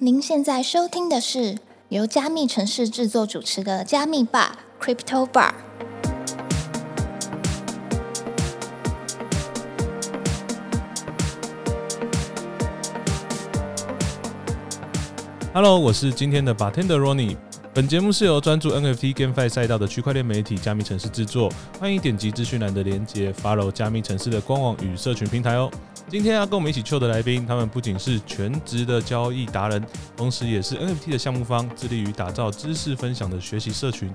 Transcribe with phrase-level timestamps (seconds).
[0.00, 5.52] 您现在收听的是由加密城市制作主持的加密吧 Crypto Bar。
[15.52, 17.36] Hello，我是今天的 Bartender Ronnie。
[17.74, 25.68] 本节目是由专注 NFT GameFi 赛道的区块链媒体加密城市制作，欢迎点击资讯栏的连接，follow 加密城市的官网与社群平台哦。
[26.10, 29.84] 今天要跟我们一起 chill 的来宾，他们不仅是全职的交易达人，
[30.16, 34.10] 同时也是 NFT 的项目方，致力于打造知识分享的学习社群。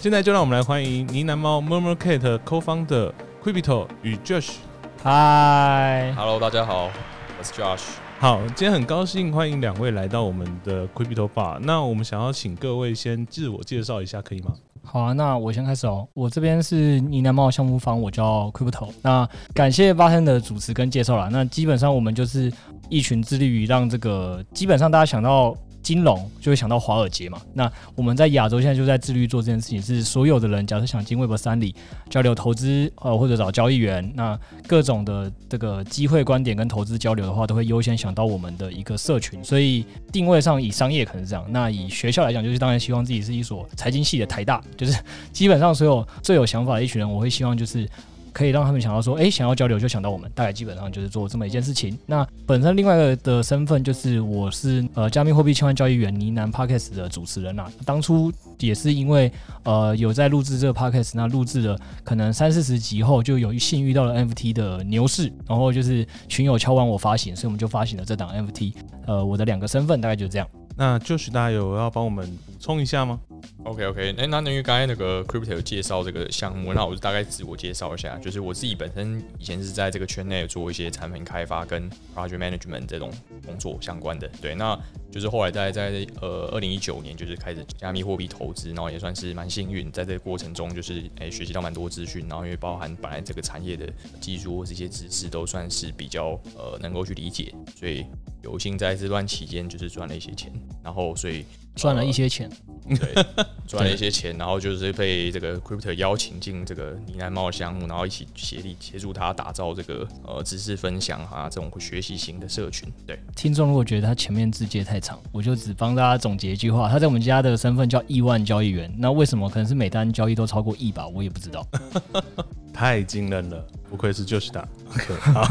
[0.00, 3.12] 现在就让我们来欢迎呢喃猫 Murmur Cat Co-founder
[3.44, 4.54] Quibito 与 Josh。
[5.02, 6.90] Hi，Hello，大家好，
[7.38, 7.82] 我是 Josh。
[8.18, 11.58] 好，今天很高兴欢迎两位来到我们的 Quibito Bar。
[11.58, 14.54] 那我们想要请各位先自我介绍一下，可以吗？
[14.88, 16.06] 好啊，那我先开始哦。
[16.14, 18.88] 我这边是呢喃猫项目方，我叫 Crypto。
[19.02, 21.28] 那感谢八天的主持跟介绍啦。
[21.30, 22.50] 那基本上我们就是
[22.88, 25.54] 一群致力于让这个，基本上大家想到
[25.86, 27.40] 金融就会想到华尔街嘛。
[27.54, 31.72] 那我们在亚洲现在就在致力做这件事情，是所有的人假设想进 Web 三里
[32.10, 39.44] 交流投资，呃或者找交易员，那各种的这个机会观点跟投资交流的话，都会优先想到我们的一个社群。
[39.44, 45.00] 所以定位上以商业可能是这样，那以学校来讲，就是当然希望自己是一所财经系的台大，就是
[45.32, 47.88] 基本上所有最有想法的一群人，我会希望就是。
[48.36, 51.98] 可以让他们想到说，诶，想要交流就想到我们，大概基本上就是做这么一件事情。
[52.04, 68.74] 那本身另外一个的身份就是我是呃加密货币千万交易员呢喃 Podcast 的主持人啦、当初也是因为呃有在录制这个 Podcast，那录制了可能三四十集后，就有幸遇到了 NFT 的牛市，然后就是群友敲完我发行，所以我们就发行了这档 NFT。
[69.06, 70.46] 呃，我的两个身份大概就这样。
[70.78, 73.18] 那就是大家有要帮我们补充一下吗
[73.64, 83.10] ？OK OK，那那因为刚才那个 Crypto 介绍这个项目，那我就大概自我介绍一下，就是我自己本身以前是在这个圈内做一些产品开发跟 project management 这种
[83.44, 84.78] 工作相关的，对，那
[85.10, 98.04] 就是后来在在呃二零一九年就是开始加密货币投资，然后也算是蛮幸运，在这个过程中就是诶、学习到蛮多资讯，然后因为包含本来这个产业的技术或这些知识都算是比较呃能够去理解，所以
[98.42, 101.44] 有幸在这段期间就是赚了一些钱，然后所以
[101.74, 102.50] 赚了一些钱，
[102.88, 103.24] 对，
[103.66, 112.88] 赚了一些钱，然后就是被这个 Crypto 邀请进这个呢喃猫的项目，然后一起协力协助他打造这个呃知识分享啊这种学习型的社群。
[113.06, 118.90] 对，听众如果觉得他前面字节太长，我就只帮大家总结一句话：他在我们家的身份叫亿万交易员。
[118.96, 121.06] 那为什么可能是每单交易都超过亿吧？
[121.08, 121.66] 我也不知道。
[122.76, 124.68] 太惊人了，不愧是 Josh 大。
[124.90, 125.48] OK，好，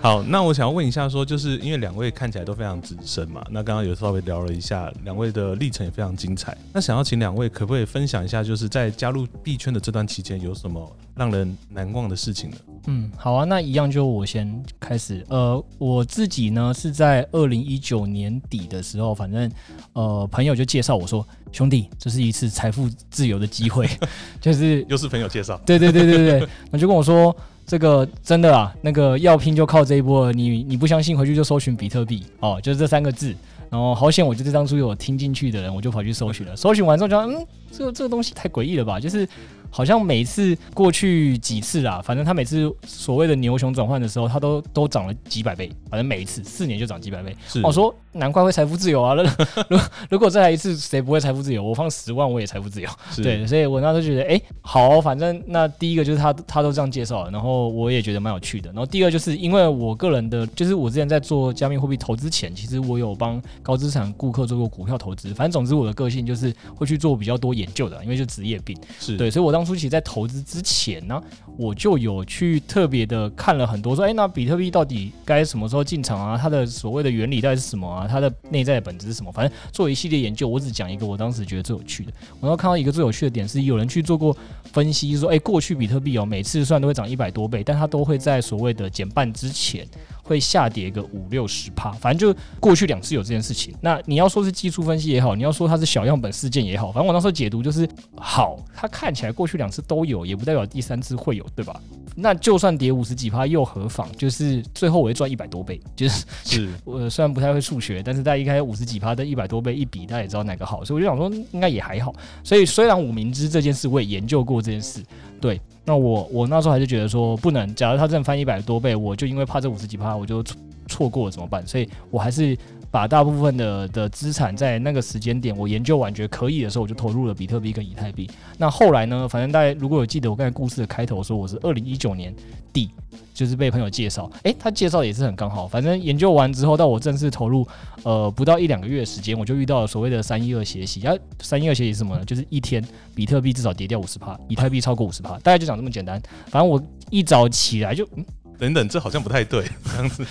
[0.00, 6.56] 好，那我想要问一下说就是因为两位看起来都非常资深嘛，那刚刚有稍微聊了一下，两位的历程也非常精彩。
[6.72, 12.56] 那想要请两位可不可以分享一下，就是在加入币圈的这段期间有什么让人难忘的事情呢？
[12.92, 15.24] 嗯，好啊，那一样就我先开始。
[15.28, 19.48] 呃，我自己呢是在二零一九年底的时候，反正
[19.92, 23.88] 呃朋友就介绍我说，兄弟，这是一次财富自由的机会，
[24.42, 27.34] 就是又是朋友介绍，对对对对对，那就跟我说，
[27.64, 33.32] 这个真的啊，那个要拼就靠这一波了，你你不相信，回去就搜寻比特币哦，就是这三个字。
[33.70, 36.56] 然后好险，我就是当初有听进去的人，我就跑去搜寻了。
[36.56, 38.98] 搜寻完之后就，嗯，这个这个东西太诡异了吧？
[38.98, 39.24] 就是
[39.70, 47.34] 好像每次过去几次啊，反正他每次所谓的牛熊转换的时候，他都都涨了几百倍，反正每一次四年就涨几百倍。
[47.46, 49.14] 是我说难怪会财富自由啊！
[49.70, 49.78] 如
[50.10, 51.62] 如果再来一次，谁不会财富自由？
[51.62, 52.88] 我放十万我也财富自由。
[53.16, 58.68] 对，所以我那时候觉得，哎、好，反正那第一个就是他他都这样介绍了，然后我也觉得蛮有趣的。
[58.70, 65.32] 然后第二就是因为我个人的，就是我之前在做加密货币投资前，其实我有帮高资产顾客做过股票投资。
[65.34, 68.76] 反正总之我的个性就是会去做比较多研究的，因为就职业病。
[68.98, 71.22] 是，对，所以我当当初其实，在投资之前呢，
[71.58, 76.38] 我就有去特别的看了很多，说，哎，那比特币到底该什么时候进场啊？
[76.40, 78.08] 它的所谓的原理到底是什么啊？
[78.08, 79.30] 它的内在的本质是什么？
[79.30, 82.12] 反正做一系列研究，我只讲一个我当时觉得最有趣的。
[82.40, 84.34] 我然后看到一个最有趣的点是，有人去做过
[84.72, 89.86] 分析，说，哎，过去比特币哦，每次虽然都会涨一百多倍，但它都会在所谓的减半之前。
[90.30, 93.74] 会下跌个五六十趴，反正就过去两次有这件事情。
[93.80, 101.80] 那你要说是技术分析也好，你要说它是小样本事件也好，反正我那时候解读就是好，它看起来过去两次都有，也不代表第三次会有，对吧？
[102.14, 104.08] 那就算跌五十几趴又何妨？
[104.16, 112.14] 就是最后我会赚一百多倍，就是是 我虽然不太会数学，但是大家一开五十几趴跟一百多倍一比，大家也知道哪个好，所以我就想说应该也还好。
[112.44, 115.02] 所以虽然我明知这件事，我也研究过这件事，
[115.40, 115.60] 对。
[115.90, 120.40] 那我我那时候还是觉得说不能，假如它真的翻一百多倍，我就因为怕这五十几趴，我就
[120.86, 121.66] 错过怎么办？
[121.66, 122.56] 所以我还是
[122.90, 128.28] 把大部分的的资产在那个时间点我研究完觉得可以的时候，我就投入了比特币跟以太币。
[128.58, 132.34] 那后来呢，反正大家如果有记得我刚才故事的开头说我是二零一九年
[132.72, 132.90] 底
[133.32, 135.66] 就是被朋友介绍，诶，他介绍也是很刚好。
[135.66, 137.66] 反正研究完之后，到我正式投入，
[138.02, 141.06] 呃，不到一两个月的时间，我就遇到了所谓的三一二斜息。
[141.06, 142.24] 啊，三一二斜息是什么呢？
[142.24, 142.84] 就是一天
[143.14, 146.20] 比特币至少跌掉五十帕，以太币超过五十帕，大概就讲这么简单。
[146.48, 148.24] 反正我一早起来就，嗯，
[148.60, 150.24] 等等，这好像不太对， 这样子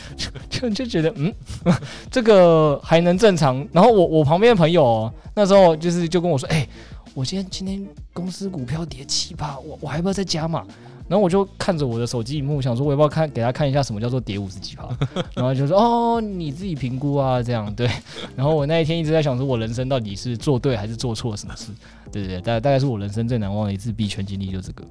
[0.50, 1.34] 就就觉得，嗯，
[2.10, 3.68] 这个还能正常。
[3.74, 6.68] 然后我我旁边的朋友哦那时候就是就跟我说，哎、
[7.14, 10.64] 我今天今天公司股票跌七趴，我我还要不要再加码？
[11.08, 14.88] 然后我就看着我的手机荧幕，想说我要不要看给他看一下什么叫做跌五十几趴，
[15.34, 17.90] 然后就说哦你自己评估啊这样对。
[18.36, 21.72] 然后我那一天一直在想说，我人生到底是做对还是做错什么事？
[22.12, 24.84] 对对对，大大概是我人生最难忘的一次币圈经历，就这个。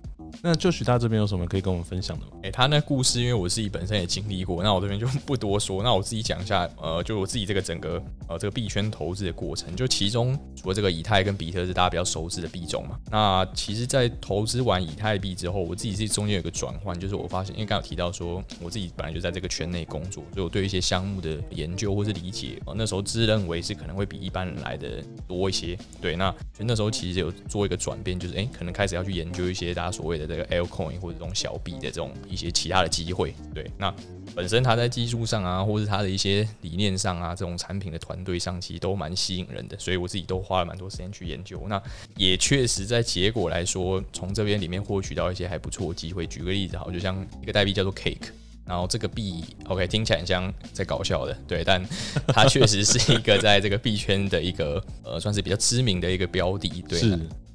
[0.42, 2.32] 那就许大这边有什么可以跟我们分享的吗？
[2.42, 5.82] 哎、他那故事，因为我自己本身也经历过，那我这边就不多说。
[5.82, 25.76] 那我自己讲一下，呃，就我自己这个整个呃这个币圈投资的过程，就其中除了这个以太跟比特是大家比较熟知的币种嘛，那其实，在投资完以太币之后，我自己是中间有个转换，就是我发现，因为刚刚有提到说，我自己本来就在这个圈内工作，所以我对一些项目的研究或是理解，呃，那时候自认为是可能会比一般人来的多一些。
[26.00, 33.34] 对，那就那时候其实有做一个转变，就是哎、可能开始要去研究一些大家所谓的这个 altcoin 或者这种小币的这种一些其他的机会。
[33.54, 33.92] 对，那
[34.34, 41.60] 本身它在技术上啊，或是它的一些理念上啊，这种产品的团队上，其实都蛮吸引人的，所以我自己都花了蛮多时间去研究。
[41.66, 41.82] 那
[42.16, 46.26] 也确实在结果来说，从这边里面获取到一些还不错的机会。
[46.26, 48.28] 举个例子，好，就像一个代币叫做 Cake。
[48.66, 51.82] 然后这个币，OK，听起来很像在搞笑的，对，但
[52.26, 57.00] 它确实是一个在这个币圈的一个呃，算是比较知名的一个标的，对。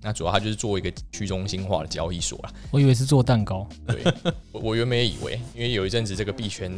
[0.03, 2.51] 那那主要它就是做一个去中心化的交易所啦。
[2.69, 4.03] 我以为是做蛋糕，对，
[4.51, 6.71] 我我原本也以为，因为有一阵子这个币圈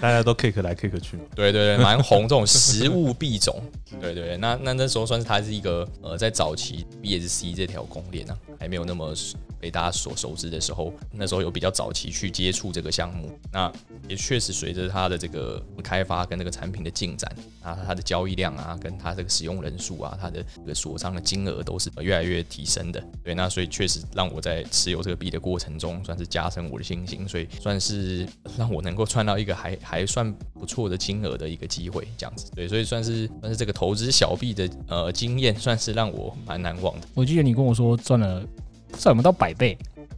[0.00, 1.22] 大家都 kick 来 kick 去嘛。
[1.36, 3.62] 对对对，蛮红这种实物币种。
[4.00, 9.14] 对对对，那那那时候算是它是一个呃，在早期 BSC 这条公链啊，还没有那么
[9.60, 13.30] 被大家所熟知的时候，那时候有比较早期去接触这个项目。
[13.52, 13.70] 那
[14.08, 17.30] 也确实随着它的这个开发跟这个产品的进展
[17.62, 23.02] 啊，它的交易量啊，跟它这个使用人数啊，它的这个锁仓的金额都是越来越提升的。
[23.22, 32.50] 对，那所以确实让我在持有这个币的过程中，算是加深我的信心，所以算是让我能够赚到一个还 还算不错的金额的一个机会，这样子。
[32.54, 37.06] 对，所以算是算是这个投资小币的呃经验，算是让我蛮难忘的。
[37.14, 38.42] 我记得你跟我说赚了
[38.90, 39.76] 不知道有没有到百倍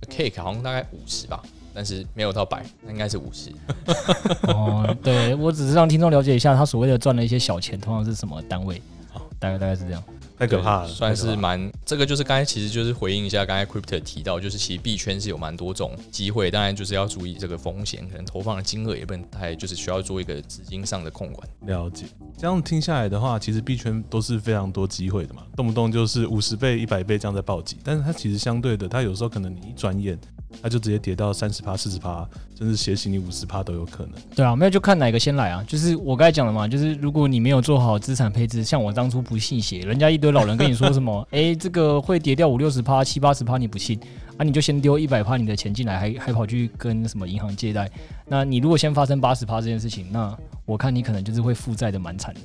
[0.09, 1.43] Cake 好像大概五十吧，
[1.73, 3.51] 但是没有到百，那应该是五十。
[4.49, 4.97] 哦。
[5.03, 8.81] 对我只是让听众了解一下，他所谓的赚了一些小钱，通常是什么单位？
[9.39, 10.03] 大概大概是这样。
[10.38, 21.49] 太可怕了，算是蛮这个就是刚才其实就是回应一下刚才 Crypto 提到，就是其实币圈是有蛮多种机会，当然就是要注意这个风险，可能投放的金额也不能太，就是需要做一个资金上的控管。
[21.67, 22.06] 了解。
[22.37, 27.76] 这样听下来的话，其实币圈都是非常多机会的嘛，动不动就是五十倍、一百倍这样在暴击。
[27.85, 30.19] 但是它其实相对的，它有时候可能你一转眼，
[30.60, 32.28] 那就直接跌到三十趴、四十趴，
[32.58, 34.12] 甚至斜行你五十趴都有可能。
[34.34, 35.64] 对啊，没有就看哪个先来啊。
[35.66, 43.99] 就是我刚才讲的嘛，就是如果你没有做好资产配置，像我当初不信邪，人家一堆老人跟你说什么， 诶，这个会跌掉五六十趴、七八十趴，你不信
[44.37, 47.90] 啊，你就先丢一百趴你的钱进来，还还跑去跟什么银行借贷。
[48.26, 52.40] 那你如果先发生八十趴这件事情，那我看你可能就是会负债的蛮惨的。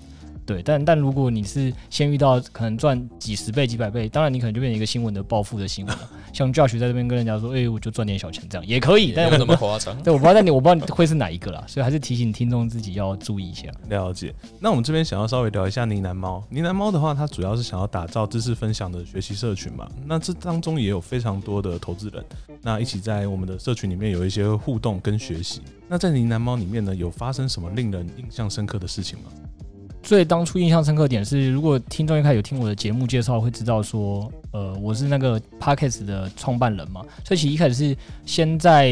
[0.47, 6.09] 对，但但如果你是先遇到可能赚几十倍、几百倍，当然你可能就变成一个新闻的暴富的新闻了。
[6.31, 9.93] 像 Josh 在这边跟人家说，诶，我就赚点小钱，这样也可以，但有那么夸张。
[10.01, 13.69] 对，我不知道，但你我不知道会是哪一个啦，所以还是提醒听众自己要注意一下。
[13.89, 14.33] 了解。
[14.61, 16.41] 那我们这边想要稍微聊一下呢喃猫。
[16.49, 19.85] 呢喃猫的话，它主要是想要打造知识分享的学习社群嘛。
[20.05, 22.23] 那这当中也有非常多的投资人，
[22.61, 25.61] 那一起在我们的社群里面有一些互动跟学习。
[25.89, 29.25] 那在呢喃猫里面呢，有发生什么令人印象深刻的事情吗？
[30.07, 38.89] 最当初印象深刻点是，如果听众一开始有听我的节目介绍，会知道说，呃，我是那个 Parkes 的创办人嘛，所以其实一开始是先在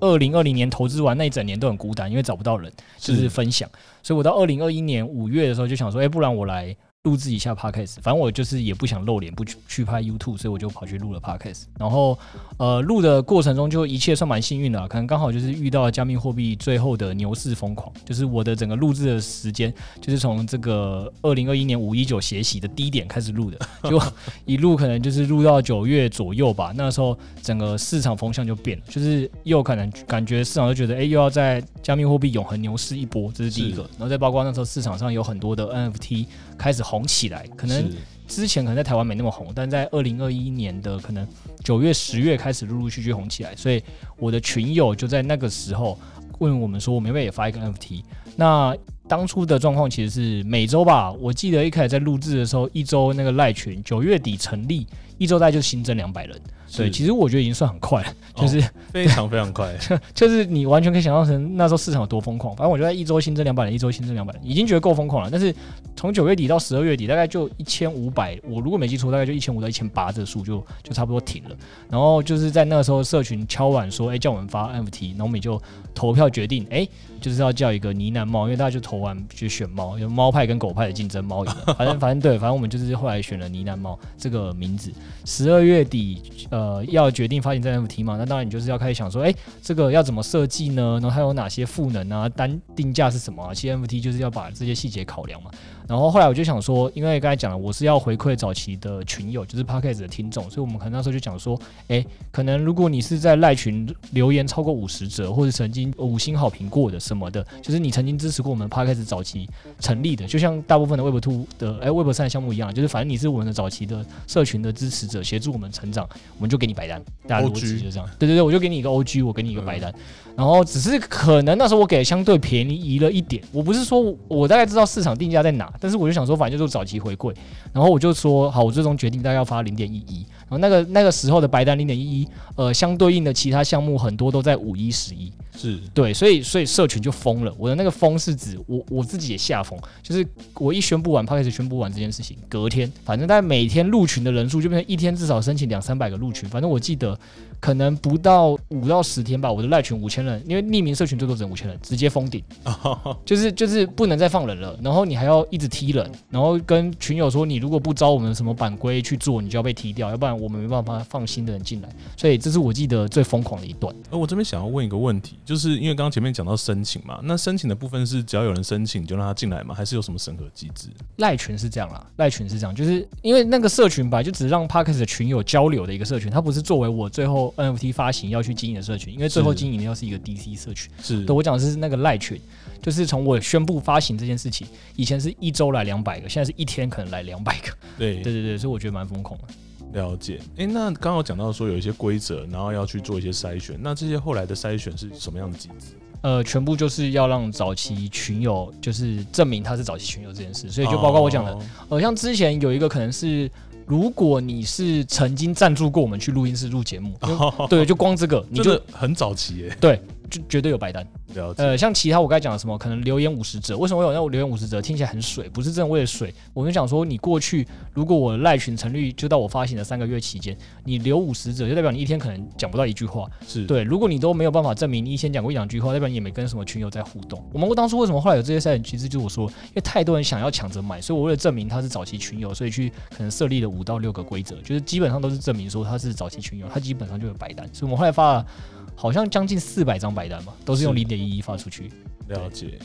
[0.00, 3.68] 二零二零年投资完那一整年都很孤单，因为找不到人，就是分享，
[4.02, 6.74] 所以我到二零二一年五月的时候就想说，哎、不然我来
[7.06, 11.62] 录制一下 podcast，反正我就是也不想露脸，不去去拍 YouTube，所以我就跑去录了 podcast。
[11.78, 12.18] 然后
[12.56, 23.58] 呃，录的过程中就一切算蛮幸运的啊，可能刚好就是遇到了加密货币最后的牛市疯狂，就是我的整个录制的时间就是从这个二零二一年五一九学习的低点开始录的，
[23.88, 24.02] 就
[24.44, 26.72] 一路可能就是录到九月左右吧。
[26.74, 33.82] 那时候整个市场风向就变了，就是又可能感觉市场就觉得，哎、又要在加密货币永恒牛市一波，这是第一个。
[33.92, 37.90] 然后再包括那时候市场上有很多的 NFT 开始红起来，可能
[38.26, 41.26] 之前可能在台湾没那么红，但在二零二一年的可能
[41.62, 43.82] 九月、十月开始陆陆续续红起来，所以
[44.18, 45.98] 我的群友就在那个时候
[46.38, 48.02] 问我们说，我们要不要也发一个 NFT？
[48.36, 48.76] 那
[49.08, 54.86] 当初的状况其实是每周吧，我记得一开始在录制的时候，一周那个赖群九月底成立，
[55.18, 56.40] 一周大概就新增两百人。
[56.76, 58.60] 对，是其实我觉得已经算很快了， 就是、
[58.92, 59.72] 非常非常快，
[60.12, 62.56] 就是你完全可以想象成那时候市场有多疯狂。
[62.56, 65.30] 反正我觉得一周新增两百人，一周新增两百人，已经觉得够疯狂了。
[65.30, 65.54] 但是
[65.94, 71.56] 从九月底到十二月底，大概就一千五百，我如果没记错，大概就一千五到一千八这个数就就差不多停了。
[71.88, 75.62] 然后就是在那个时候，社群敲碗说，哎、叫我们发 NFT，然后我们也就
[75.94, 76.86] 投票决定，哎、
[77.20, 81.74] 就是要叫一个呢喃猫，因为大家就投完就选猫，有猫派跟狗派的竞争，猫赢了。
[81.74, 84.92] 反正反正对，反正我们就是后来选了呢喃猫这个名字。
[85.24, 90.98] 十二月底，呃，要决定发行这 NFT 嘛，那当然你就是要开始想说，哎、这个要怎么设计呢？
[91.00, 92.28] 然后它有哪些赋能啊？
[92.28, 93.52] 单定价是什么啊？
[93.52, 95.50] 其实 NFT 就是要把这些细节考量嘛。
[95.88, 118.08] 然后后来我就想说，因为刚才讲了，我是要回馈早期的群友，就是 Podcast 的听众，所以我们可能那时候就讲说，哎，可能如果你是在赖群留言超过五十则，或者曾经五星好评过的什么的，就是你曾经支持过我们 Podcast 早期成立的，就像大部分的 Web Two 的哎 Web 三项目一样，就是反正你是我们的早期的社群的支持者，协助我们成长，我们就给你白单，大家逻辑就这样。
[118.18, 119.94] 对对对，我就给你一个 OG，我给你一个白单。
[120.36, 127.34] 然后只是可能那时候我给的相对便宜了一点，我不是说我大概知道市场定价在哪，但是我就想说反正就是早期回馈，
[127.72, 135.78] 然后我就说好，我最终决定大概要发零点一一，然后那个那个时候的白单零点一一，呃，相对应的其他项目很多都在五一十一，是。
[135.92, 137.52] 对，所以所以社群就疯了。
[137.58, 147.18] 我的那个疯是指我我自己也吓疯，就是我一宣布完 p o d 宣布完这件事情，隔天反正大概每天入群的人数就变成一天至少申请两三百个入群，反正我记得
[147.58, 152.42] 可能不到五到十天吧，我的赖群五千人，因为匿名社群最多只能五千人，直接封顶，
[153.24, 163.94] 就是就是不能再放人了，然后你还要一直踢人，然后跟群友说你如果不招我们什么版规去做，你就要被踢掉，要不然我们没办法放新的人进来，所以这是我记得最疯狂的一段。
[164.10, 169.74] 而我这边想要问一个问题，就是因为刚刚前面讲到申请嘛，那申请的部分是只要有人申请就让他进来吗？
[169.74, 170.88] 还是有什么审核机制？
[171.16, 180.90] 赖群是这样啦，赖群是这样，就是因为那个社群吧就只是让 p a r k e s 的群友交流的一个社群，它不是作为我最后 NFT 发行要去经营的社群，因为最后经营的要是一个 DC 社群。
[181.02, 182.40] 是对我讲的是那个赖群，
[182.82, 184.66] 就是从我宣布发行这件事情，
[184.96, 187.68] 以前是一周来两百个，现在是一天可能来两百个。
[187.98, 189.46] 对对对对，所以我觉得蛮疯狂的。
[189.92, 190.40] 了解。
[190.56, 195.94] 诶，那刚刚有讲到说有一些规则，然后要去做一些筛选，那这些后来的筛选是什么样的机制？
[196.22, 203.48] 呃，全部就是要让早期群友就是证明他是早期群友这件事，所以就包括我讲的，哦呃，像之前有一个可能是，
[203.86, 207.14] 如果你是曾经赞助过我们去录音室录节目，
[207.70, 211.06] 对，就光这个你就很早期耶，对，就绝对有白单。
[211.34, 211.62] 了解。
[211.62, 214.80] 呃，像其他我刚才讲的什么，可能留言五十折，为什么会有那种留言五十折？
[214.80, 216.32] 听起来很水，不是真的为了水。
[216.54, 223.28] 我们想说，你过去如果我赖群成立就到我发行的三个月期间，你留五十折，就代表你一天可能讲不到一句话。
[223.46, 227.44] 是，对，如果你都没有办法证明你以前讲过一两句话，代表你也没跟什么群友在互动。
[227.52, 237.68] 我们当初为什么后来有这些筛选机制，就是我说，因为太多人想要抢着买，所以我为了证明他是早期群友，所以去可能设立了五到六个规则，就是基本上都是证明说他是早期群友，他基本上就有白单。
[237.72, 238.46] 所以我们后来发了
[238.96, 241.90] 好像将近四百张白单吧，都是用是零点一一发出去，
[242.28, 242.78] 了解。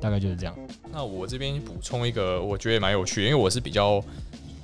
[0.00, 0.58] 大概就是这样。
[0.90, 4.02] 那我这边补充一个，我觉得也蛮有趣的，因为我是比较，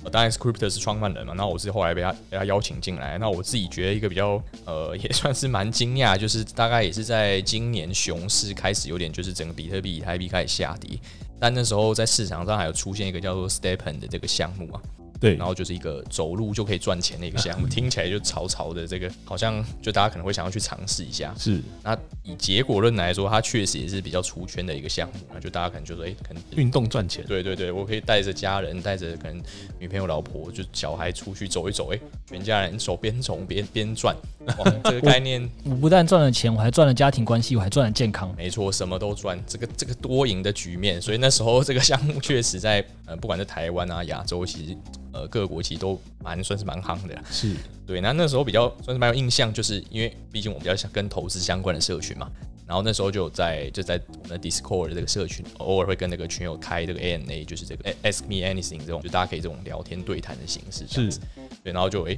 [0.03, 10.99] 呃、当然 Script 是创办人嘛，那我是后来被他被他邀请进来，那我自己觉得一个比较，呃，也算是蛮惊讶，就是大概也是在今年熊市开始有点就是整个比特币、以太币开始下跌，
[11.39, 14.81] 但那时候在市场上还有出现一个叫做 Stepen 的这个项目啊，
[15.19, 21.33] 对然，后就是一个走路就可以赚钱的一个项目， 听起来就潮潮的，这个好像就大家可能会想要去尝试一下。
[21.37, 27.23] 是那以结果论来说，它确实也是比较出圈的一个项目，那就大家可能就说，哎、可能运动赚钱。
[27.25, 29.41] 对对对，我可以带着家人，带着可能
[29.77, 34.15] 女朋友、老婆，就小孩出去走一走，哎、全家人手边走边边赚，
[34.57, 38.33] 哇，这个概念我不但赚了钱，我还赚了家庭关系，我还赚了健康。
[38.37, 44.77] 没错，什么都赚，这个这个多赢的局面，所以那时候这个项目确实在呃，不管是台湾啊、亚洲，其实
[45.11, 47.23] 呃各个国其实都蛮算是蛮夯的啦。
[47.29, 52.29] 是对，那那时候比较算是蛮有印象，就是因为毕竟我比较想跟投资相关的社群嘛，
[52.67, 61.19] 然后那时候就在就在我们的 Discord 的这个社群，偶尔会跟那个群友开这个 ANA，就是这个 Ask Me Anything 这种，就大家可以这种聊天对谈的形式这样子。
[61.63, 62.17] 对，然后就诶、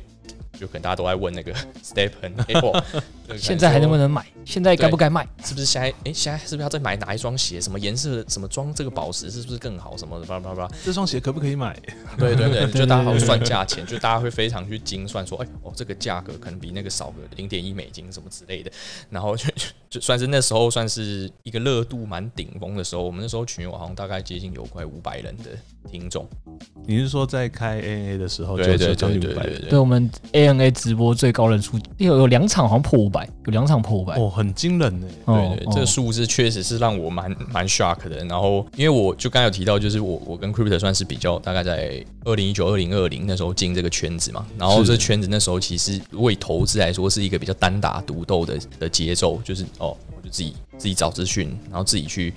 [0.59, 2.83] 就可能大家都在问那个哇
[3.27, 4.25] 这个现在还能不能能买？
[4.45, 5.27] 现在该不该卖？
[5.43, 7.59] 是不是现在诶、现在是不是要再买哪一双鞋？
[7.61, 8.23] 什么颜色？
[8.27, 9.95] 什么装这个宝石是不是更好？
[9.97, 10.69] 什么的，叭叭叭。
[10.83, 11.77] 这双鞋可不可以买？
[12.17, 18.71] 对对对，就大家会对对算价钱， 就大家会非常去精算说，哎哦，这个价格可能比那个少个零点一美金什么之类的，
[19.09, 25.51] 然后就就就算是那时候算是一个热度蛮顶峰的时候，我们那时候群友好像大概接近有快五百人的
[25.89, 26.27] 听众，
[26.85, 29.51] 你是说在开 ANA 的时候就对对就将对近五百人？
[29.53, 34.15] 对对对对我们 ANA 直播最高人数有有两场好像破五百，有两场破五百。
[34.15, 35.07] 哦，很惊人呢。
[35.25, 38.23] 哦对对，这个数字确实是让我蛮蛮 shock 的。
[38.25, 44.47] 然后，因为我就刚才有提到，就是我我跟 Crypto 算是比较大概在二零一九、二零二零那时候进这个圈子嘛。
[44.57, 52.33] 然后这圈子那时候其实如果以投资来说，是一个比较单打独斗的的节奏，就是哦，我就自己自己找资讯，然后自己去。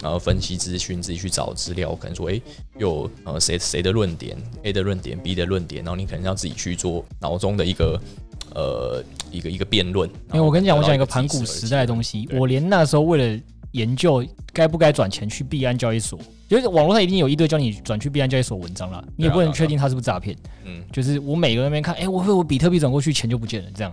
[0.00, 2.40] 然后分析资讯，自己去找资料，可能说，诶，
[2.78, 8.00] 有呃谁谁的论点，A 的论点，B 的论点，然后你可能要自己去做脑中的一个
[8.54, 10.08] 呃一个一个辩论。
[10.32, 20.36] 因为我跟你讲，我讲一个盘古时代的东西，我连那时候为了研究该不该转钱去币安交易所，就是网络上一定有一堆教你转去币安交易所文章啦，你也不能确定它是不是诈骗。
[20.64, 23.92] 嗯，就是我每个那边看，哎、我会我比特币转过去，钱就不见了，这样。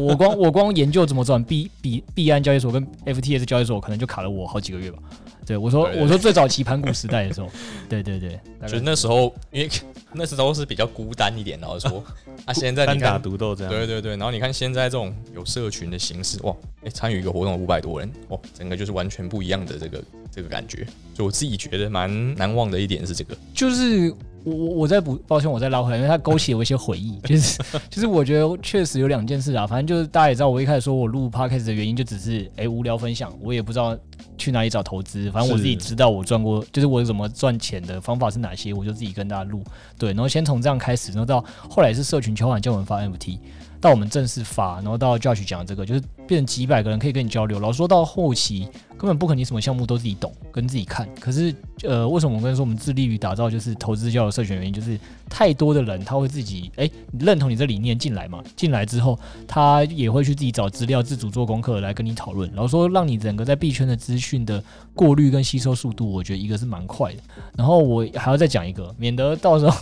[0.00, 4.98] 我光我光研究怎么转币币币安交易所跟 FTS 交易所，可能就卡了我好几个月吧。
[5.44, 7.48] 对我说我说最早期盘古时代的时候，
[7.88, 8.36] 对 对对，
[8.66, 9.70] 就那时候，因为
[10.12, 12.02] 那时候是比较孤单一点，然后说
[12.44, 13.72] 啊， 现在单打，独斗这样。
[13.72, 20.78] 对对对，然后你看现在这种有社群的形式，哇，哎，参与一个活动五百多人，哇，整个就是完全不一样的这个这个感觉，
[21.14, 33.96] 所以我自己觉得蛮难忘的一点是这个，就是我我我再补，抱歉，我再拉回来，因为它勾起了我一些回忆， 就是就是我觉得确实有两件事啊，反正就是大家也知道，我一开始说我录 podcast 的原因就只是哎、无聊分享，我也不知道
[34.36, 39.64] 去哪里找投资，反正我自己知道我赚过，就是我怎么赚钱的方法是哪些，我就自己跟大家录，
[39.98, 43.38] 对，然后先从这样开始，然后到后来是社群敲碗叫我们发 MT。
[43.78, 47.60] 到我们正式发，然后到 Judge 讲这个，就是变成几百个人可以跟你交流。
[47.60, 51.08] 老实说到后期，根本不可能你什么项目都自己懂，跟自己看。
[51.20, 54.98] 可是，呃，为什么我跟你说我们致力于打造就是投资交流社群原因，就是
[55.28, 62.48] 太多的人他会自己哎认同你这理念进来嘛，进来之后他也会去自己找资料，自主做功课来跟你讨论。
[62.50, 64.62] 然后说让你整个在币圈的资讯的
[64.94, 67.18] 过滤跟吸收速度，我觉得一个是蛮快的。
[67.56, 69.76] 然后我还要再讲一个，免得到时候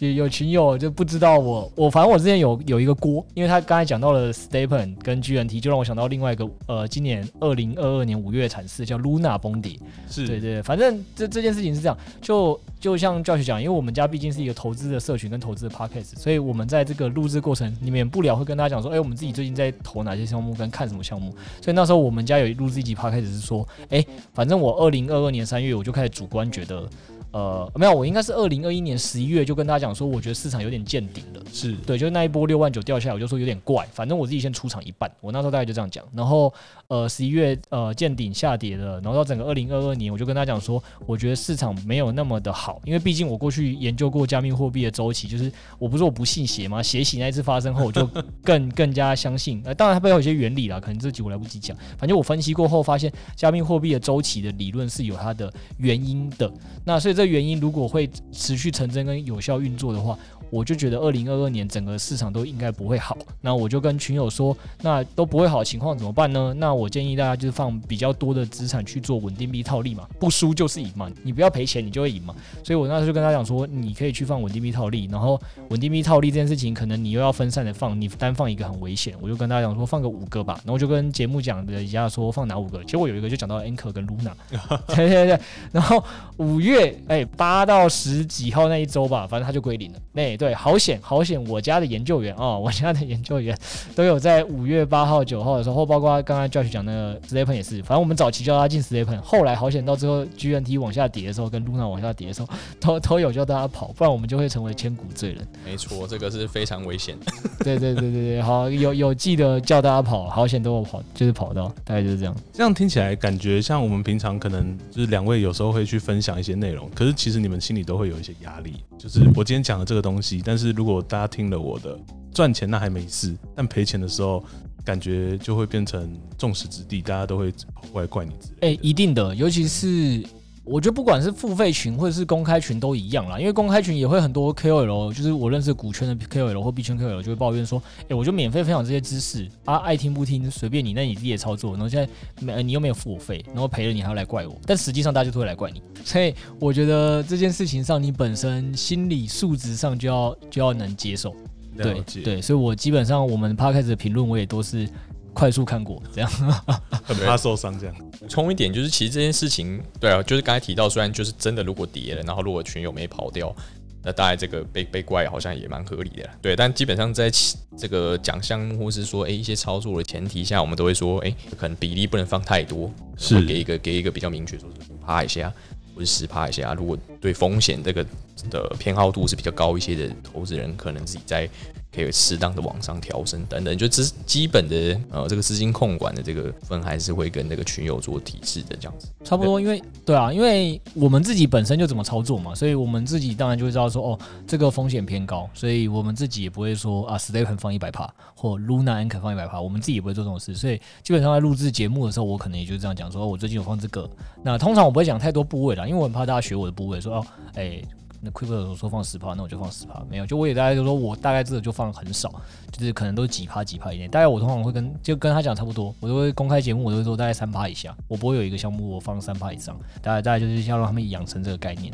[0.00, 9.78] 有 有群友就不知道我我反正我之前有有一个锅，因为他刚才讲到了 Stapen 跟 GNT，就让我想到另外一个呃，今年二零二二年五月产市叫 Luna 崩底。
[10.08, 21.34] 是，对对，反正这这件事情是这样，就就像 Josh 讲，因为我们家毕竟是一个投资的社群跟投资的 Podcast，所以我们在这个录制过程，里面不了会跟大家讲说，哎，我们自己最近在投哪些项目跟看什么项目。
[21.60, 26.88] 所以那时候我们家有录制一集 Podcast 是说，哎，反正我二零二二年三月我就开始主观觉得。
[27.34, 31.42] 呃，没有，我应该是二零二一年十一月就跟大家讲说，我觉得市场有点见顶了。
[31.52, 33.84] 是对，就是那一波六万九掉下来，我就说有点怪。
[33.92, 36.04] 反正我自己先出场一半，我那时候大概就这样讲。
[36.14, 36.52] 然后
[36.86, 46.80] 呃，十一月呃见顶下跌了，然后到整个二零二二年，我就跟他讲说，我觉得市场没有那么的好，因为毕竟我过去研究过加密货币的周期，就是我不是我不信邪吗？
[46.80, 48.08] 邪洗那一次发生后，我就
[48.44, 49.60] 更更加相信。
[49.64, 51.76] 呃，当然它背后有些原理啦，可能这集我来不及讲。
[51.98, 56.48] 反正我分析过后发现，加密货币的周期的理论是有它的原因的。
[56.84, 60.18] 那所以这原因如果会持续成真跟有效运作的话，
[60.50, 63.16] 我就觉得二零二二年整个市场都应该不会好。
[63.40, 66.54] 那我就跟群友说，那都不会好的情况怎么办呢？
[66.56, 72.34] 那我建议大家就是放比较多的资产去做稳定币套利嘛，不输就是赢嘛，你不要赔钱，你就会赢嘛。
[72.62, 79.14] 所以我那时候就跟他讲说，你可以去放稳定币套利，然后稳定币套利这件事情，可能你又要分散的放，你单放一个很危险。
[79.20, 80.60] 我就跟大家讲说，放个五个吧。
[80.64, 84.32] 然后就跟节目讲的一下说放哪五个，结果有一个就讲到 Anchor 跟 Luna，
[84.94, 85.38] 对对对。
[85.72, 86.02] 然后
[86.38, 89.98] 五月哎八到十几号那一周吧，反正它就归零了。
[90.12, 93.56] 那、对，好险好险，我家的研究员哦，我家的研究员
[93.94, 102.48] 都有在五月八号九号的时候，包括刚刚 Josh 讲那个 Stepen 也是，反正我们早期叫他进 Stepen，后来好险到最后 GNT 往下跌的时候，跟 Luna 往下跌的时候，
[102.80, 105.46] 都都有叫大家跑，不然我们就会成为千古罪人。
[105.64, 107.32] 没错，这个是非常危险的。
[107.64, 112.34] 对对对对对，好有有记得叫大家跑，好险都有跑，就是跑到，大概就是这样。
[112.52, 121.98] 这样听起来感觉像我们平常可能就是两位有时候会去分享一些内容，可是其实你们心里都会有一些压力，就是我今天讲的这个东西，但是如果大家听了我的
[122.32, 124.44] 赚钱那还没事，但赔钱的时候
[124.84, 128.78] 感觉就会变成众矢之的，大家都会跑过来怪你之哎、类。
[128.82, 130.24] 一定的，尤其是
[130.64, 151.34] 我觉得不管是付费群或者是公开群都一样啦，因为公开群也会很多 KOL，就是我认识股圈的 KOL 或币圈 KOL 就会抱怨说，哎、我就免费分享这些知识啊，爱听不听随便你，那你自己也操作，然后现在没、呃你又没有付我费，然后赔了你还要来怪我，但实际上大家就会来怪你，所以我觉得这件事情上你本身心理素质上就要就要能接受。
[151.76, 154.88] 对，对，所以我基本上我们 podcast 的评论我也都是
[155.34, 156.30] 快速看过，这样。
[157.04, 157.94] 很怕受伤这样。
[158.18, 163.54] 补充一点，就是其实这件事情，对啊，就是刚才提到，虽然就是真的如果跌了，然后如果群友没跑掉，
[164.02, 166.54] 那大概这个被被怪好像也蛮合理的啦，对。
[166.56, 175.52] 但基本上在其这个奖项目或是说，诶一些操作的前提下，我们都会说，诶可能比例不能放太多，是给一个给一个比较明确，说是五趴一下
[175.94, 176.72] 或者十趴一下。
[176.74, 178.04] 如果对风险这个
[178.50, 181.48] 的偏好度是比较高一些的投资人，可能自己在
[181.94, 189.08] 可以适当的往上调升等等，就资基本的呃这个资金控管的这个分还是会跟那个群友做提示的这样子。
[189.22, 204.08] 差不多，因为对啊，因为我们自己本身就怎么操作嘛，所以我们自己当然就会知道说，哦，这个风险偏高，所以我们自己也不会说啊，Stephen 放一百帕或 Luna Anchor 放一百帕，我们自己也不会做这种事，所以基本上在录制节目的时候，我可能也就这样讲说，我最近有放这个，
[204.42, 207.80] 那通常我不会讲太多部位啦，因为我很怕大家学我的部位，说哦，哎。
[208.24, 212.32] 那 q u i p e 说放十趴，那我就放十趴，没有，就我也大概就说我大概这个就放很少，
[212.72, 221.92] 就是可能都是几趴几趴一点，大概我通常会跟就跟他讲差不多，我都会公开节目，我都会说大概三趴以下，我不会有一个项目我放三趴以上，大概大概就是要让他们养成这个概念。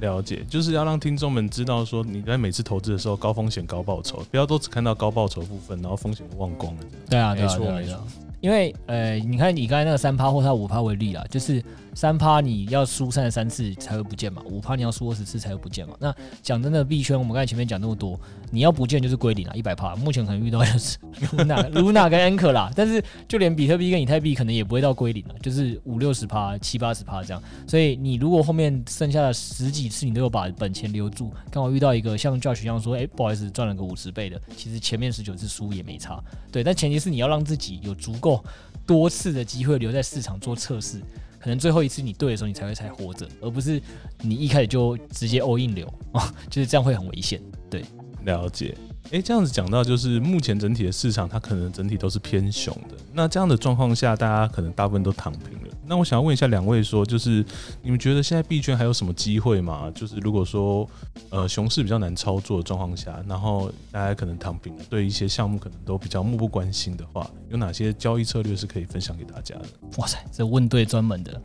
[0.00, 6.80] 了解，就是要让听众们知道说你在每次投资的时候高风险高报酬，不要都只看到高报酬部分，然后风险忘光了。
[7.08, 7.96] 对啊，没错没错。
[8.40, 11.62] 因为呃，你看你刚才那个三趴或它五趴为例啦，就是
[11.94, 15.94] 三趴你要输三十三次才会不见嘛，五趴你要输二十次才会不见嘛。
[15.98, 18.18] 那讲真的，币圈我们刚才前面讲那么多，
[18.50, 19.94] 你要不见就是归零啊，一百趴。
[19.96, 20.98] 目前可能遇到就是
[21.36, 27.42] Luna、 Luna 跟 Anchor 啦，但是就连比特币跟以太币可能也不会到归零了，就是五六十趴、七八十趴这样。
[27.66, 36.22] 所以你如果后面剩下的十几次你都有把本钱留住，刚好遇到一个像 Josh 一样说，哎，不好意思赚了个五十倍的，其实前面十九次输也没差。
[36.50, 38.42] 对，但前提是你要让自己有足够。
[38.84, 41.00] 多次的机会留在市场做测试，
[41.42, 43.82] 可能最后一次你对的时候，你才会才活着，而不是
[44.20, 47.42] 你一开始就直接 all in 流啊， 就是这样会很危险。
[47.68, 47.84] 对，
[48.24, 48.76] 了解。
[49.10, 52.96] 诶，这样子讲到就是目前整体的市场，它可能整体都是偏熊的。
[53.12, 55.71] 那这样的状况下，大家可能大部分都躺平了。
[55.86, 57.44] 那我想要问一下两位，说就是
[57.82, 59.90] 你们觉得现在币圈还有什么机会吗？
[59.94, 60.88] 就是如果说
[61.30, 69.64] 呃熊市比较难操作的状况下，然后大家可能躺平了，对一些项目可能都比较漠不关心的话，有哪些交易策略是可以分享给大家的？
[69.98, 71.40] 哇塞，这问对专门的，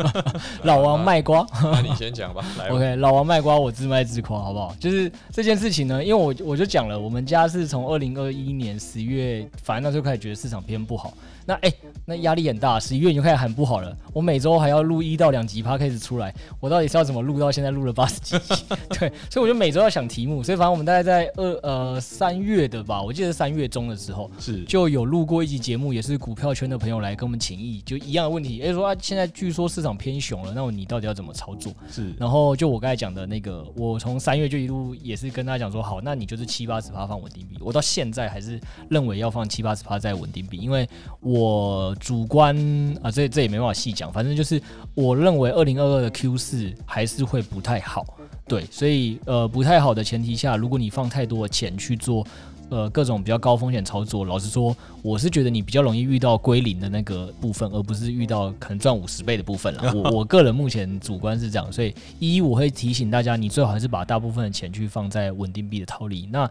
[0.64, 2.44] 老王卖瓜，那你先讲吧。
[2.58, 4.74] 来 OK，老王卖瓜，我自卖自夸，好不好？
[4.78, 11.14] 就是这件事情呢，因为我我就讲了，我们家是从二零二一年十月，反正那时候开始觉得市场偏不好。
[11.48, 11.72] 那哎，
[12.04, 13.96] 那压力很大，十一月就开始很不好了。
[14.12, 18.64] 我每周还要录一到两集 p 开始出来，我到底是要怎么录到现在录了八十几集？
[19.00, 20.42] 对，所以我就每周要想题目。
[20.42, 28.60] 所以反正我们大概在二呃三月的吧，我记得三月中的时候是就有录过一集节目，也是股票圈的朋友来跟我们请益，就一样的问题。
[28.60, 31.72] 哎，说啊，现在据说市场偏熊了，那你到底要怎么操作？
[31.90, 37.56] 是，然后就我刚才讲的那个，我从三月就一路也是跟大家讲说，好，那你就是七八十趴放稳定币。
[37.60, 40.86] 我到现在还是认为要放七八十趴在稳定币，因为
[41.20, 41.78] 我我。
[42.00, 42.56] 主观
[43.02, 44.60] 啊，这这也没办法细讲，反正就是
[44.94, 48.04] 我认为二零二二的 Q 四还是会不太好，
[48.46, 52.24] 对，所以呃不太好的前提下，如果你放太多的钱去做
[52.70, 59.92] 呃各种比较高风险操作，老实说，我是觉得你比较容易遇到归零的那个部分，而不是遇到可能赚五十倍的部分了。
[59.94, 66.28] 我我个人目前主观是这样，所以一我会提醒大家，你最好还是把大部分的钱去放在稳定币的套利。
[66.30, 66.48] 那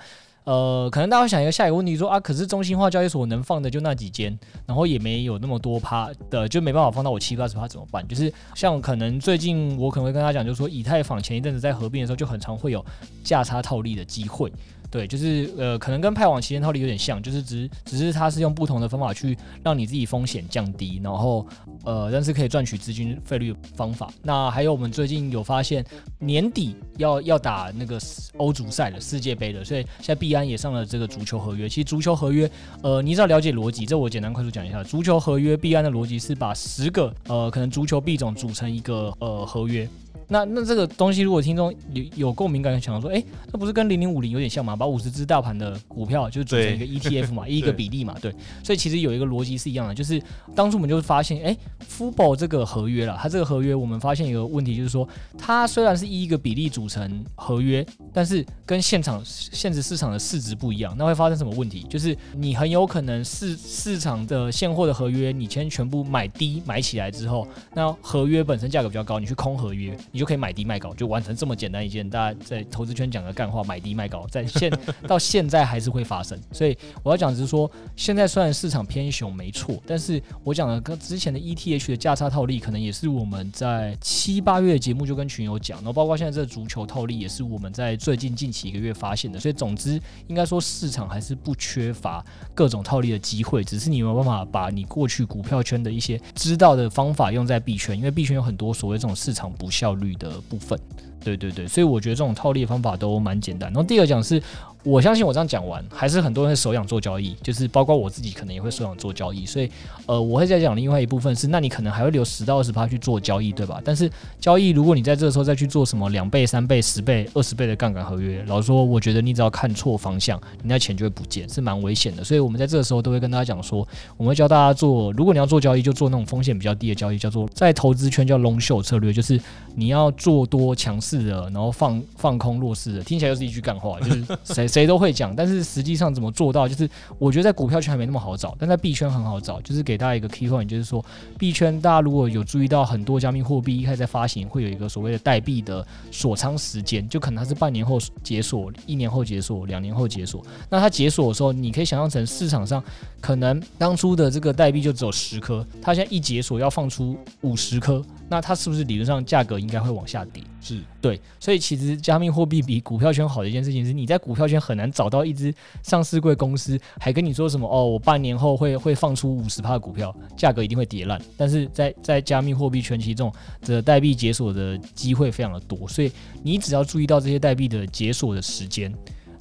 [0.47, 8.07] 呃，可能大家会想一个下一个问题，说啊，可是中心化交易所能放的就那几间，然后也没有那么多趴的，就没办法放到我七八十趴怎么办？
[8.07, 12.83] 就是像可能最近我可能会跟他讲，就是说以太坊前一阵子在合并的时候，就很常会有
[13.25, 14.49] 价差套利的机会。
[14.89, 21.45] 对，就是呃，可能跟派网期间套利有点像，就是只只是它是用不同的方法去让你自己风险降低，然后
[21.83, 24.09] 呃，但是可以赚取资金费率方法。
[24.23, 25.85] 那还有我们最近有发现
[26.19, 27.99] 年底要要打那个
[28.37, 31.67] 欧足赛了，世界杯了，所以现在币安也上了这个足球合约。
[31.67, 32.49] 其实足球合约，
[32.81, 34.83] 呃，你只要了解逻辑，这我简单快速讲一下。
[34.83, 39.87] 足球合约币安的逻辑是把十个呃可能足球币种组成一个呃合约。
[40.29, 44.75] 那那这个东西，如果听众有有共鸣感，想说，哎，那不是跟零零五零有点像吗？
[44.75, 48.33] 把五十只大盘的股票就组成一个 ETF 嘛，一个比例嘛，对。
[48.63, 50.21] 所以其实有一个逻辑是一样的，就是
[50.53, 51.57] 当初我们就发现，哎
[51.89, 61.85] ，Football 这个合约了，它这个合约我们发现一个问题，就是说，它虽然是以一个比例组成合约，但是跟现场现实市场的市值不一样，那会发生什么问题？
[61.89, 69.97] 就是你很有可能市市场的现货的合约，你先全部买低买起来之后，那合约本身价格比较高，你去空合约。
[70.17, 74.71] 你就可以买低卖高，就完成这么简单一件大家在投资圈讲的干话，买低卖高，在现
[75.07, 76.35] 到现在还是会发生。
[76.51, 89.39] 所以我要讲的是说，现在虽然市场偏熊没错，但是我讲的跟之前的 ETH 的价差套利，可能也是我们在七八月节目就跟群友讲，然后包括现在这个足球套利，也是我们在最近近期一个月发现的。
[89.39, 92.25] 所以总之，应该说市场还是不缺乏
[92.55, 100.06] 各种套利的机会，只是你没有办法把你过去股票圈的一些知道的方法用在币圈，因为币圈有很多所谓这种市场不效率。
[100.15, 100.79] 的部分
[101.23, 103.69] 对对对，所以我觉得这种套利方法都蛮简单。
[103.71, 104.41] 然后第二讲是。
[104.87, 109.69] 我相信我这样讲完，还是很多人会手痒做交易，就是包括我自己可能也会手痒做交易，所以
[110.05, 113.81] 呃，我会再讲另外一部分是，那你可能还会留十到二十趴去做交易，对吧？
[113.83, 122.23] 但是交易如果你在这个时候再去做什么两倍、三倍、十倍、二十倍的杠杆合约，老实说，我觉得你只要看错方向，你那钱就会不见，是蛮危险的。
[122.23, 129.37] 所以我们在这个时候都会跟大家讲说，我们会教大家做，如果你要做交易，就做那种风险比较低的交易，叫做在投资圈叫 long short 策略，就是
[129.75, 135.57] 你要做多强势的，然后放放空弱势的，听起来又是一句干话，就是谁谁都会讲，但是。
[135.67, 136.67] 实际上怎么做到？
[136.67, 139.59] 就是我觉得在股票圈还没那么好找，但在币圈很好找。
[139.61, 141.03] 就是给大家一个 key point，就是说
[141.37, 150.41] 币圈大家如果有注意到，很多加密货币一开始在发行会有一个所谓的代币的锁仓时间，就可能它是半年后解锁，一年后解锁，两年后解锁。
[150.69, 152.81] 那它解锁的时候，你可以想象成市场上
[153.19, 160.41] 可能当初的这个代币就只有十颗，它现在一解锁要放出五十颗，那它是不是理论上价格应该会往下跌？
[160.67, 171.21] 是对，所以其实加密货币比股票圈好的一件事情是，你在股票圈很难找到一只上市贵公司，还跟你说什么哦，我半年后会会放出五十帕股票，价格一定会跌烂。
[171.37, 176.11] 但是在在加密货币圈其中的代币解锁的机会非常的多，所以
[176.43, 178.93] 你只要注意到这些代币的解锁的时间，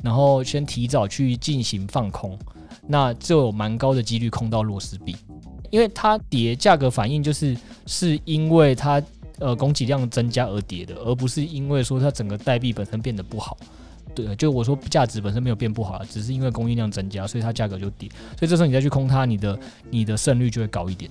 [0.04, 2.38] 然后先提早去进行放空，
[2.86, 5.16] 那就有蛮高的几率空到弱势币，
[5.70, 9.02] 因为它跌价格反应就是是因为它。
[9.38, 13.56] 呃，供给量增加而跌的，而不是因为说它整个代币本身变得不好。
[14.14, 18.08] 对，就我说价值本身没有变不好，只是因为供应量增加，所以它价格就跌。
[18.38, 19.58] 所以这时候你再去空它，你的
[19.90, 21.10] 你的胜率就会高一点。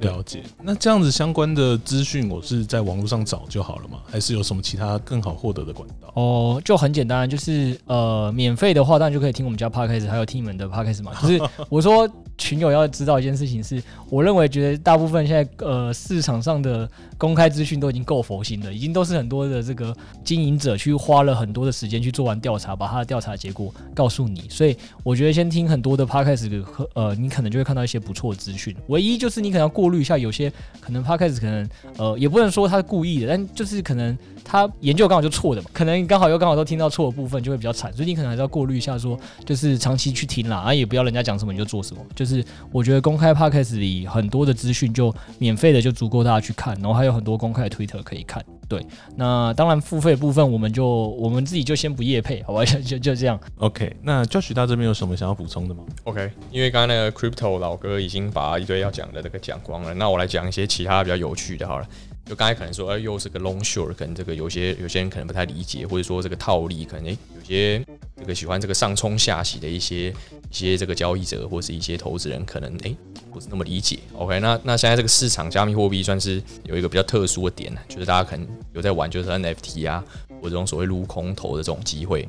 [0.00, 0.42] 了解。
[0.62, 3.98] 那这样子相关的资讯，我是在网络上找就好了吗？
[4.06, 6.10] 还是有什么其他更好获得的管道？
[6.14, 11.12] 哦，就很简单，就是呃，免费的话，当然就可以听我们家 podcast，还有听你们的 podcast 嘛。
[11.22, 12.08] 就是我说。
[12.40, 24.44] 群友要知道一件事情是，我认为觉得大部分现在呃市场上的公开资讯都已经够佛心了，已经都是很多的这个经营者去花了很多的时间去做完调查，把他的调查结果告诉你。
[24.48, 28.74] 所以我觉得先听很多的 podcast， 呃，你可能就会看到一些不错的资讯。
[28.86, 30.50] 唯一就是你可能要过滤一下，有些
[30.80, 34.16] 可能 podcast 可能呃也不能说他是故意的，但就是可能。
[34.44, 48.44] 他研究刚好就错的嘛，可能刚好又刚好都听到错的部分，就会比较惨，所以你可能还是要过滤一下，说就是长期去听啦，啊也不要人家讲什么你就做什么，就是我觉得公开 podcast 里很多的资讯就免费的就足够大家去看，然后还有很多公开的推特可以看。
[48.68, 48.80] 对，
[49.16, 50.86] 那当然付费部分我们就
[51.18, 52.64] 我们自己就先不夜配，好吧？
[52.86, 53.38] 就就这样。
[53.58, 61.86] OK，那 Josh 大这边有什么想要补充的吗？OK，因为刚刚那个 Crypto 老哥已经把一堆要讲的这个讲光了，那我来讲一些其他比较有趣的，好了。
[62.30, 67.84] 就刚才可能说，哎，又是个 long short，可能这个有些有些人可能不太理解，或者说这个套利，可能哎，有些
[68.16, 72.94] 这个喜欢这个上冲下洗的一些一些这个交易者或是一些投资人，可能哎
[73.32, 73.98] 不是那么理解。
[74.14, 80.04] OK，那那现在这个市场加密货币算是有一个比较特殊的点呢，就是大家可能有在玩，就是 NFT 啊，
[80.40, 82.28] 或者这种所谓撸空头的这种机会。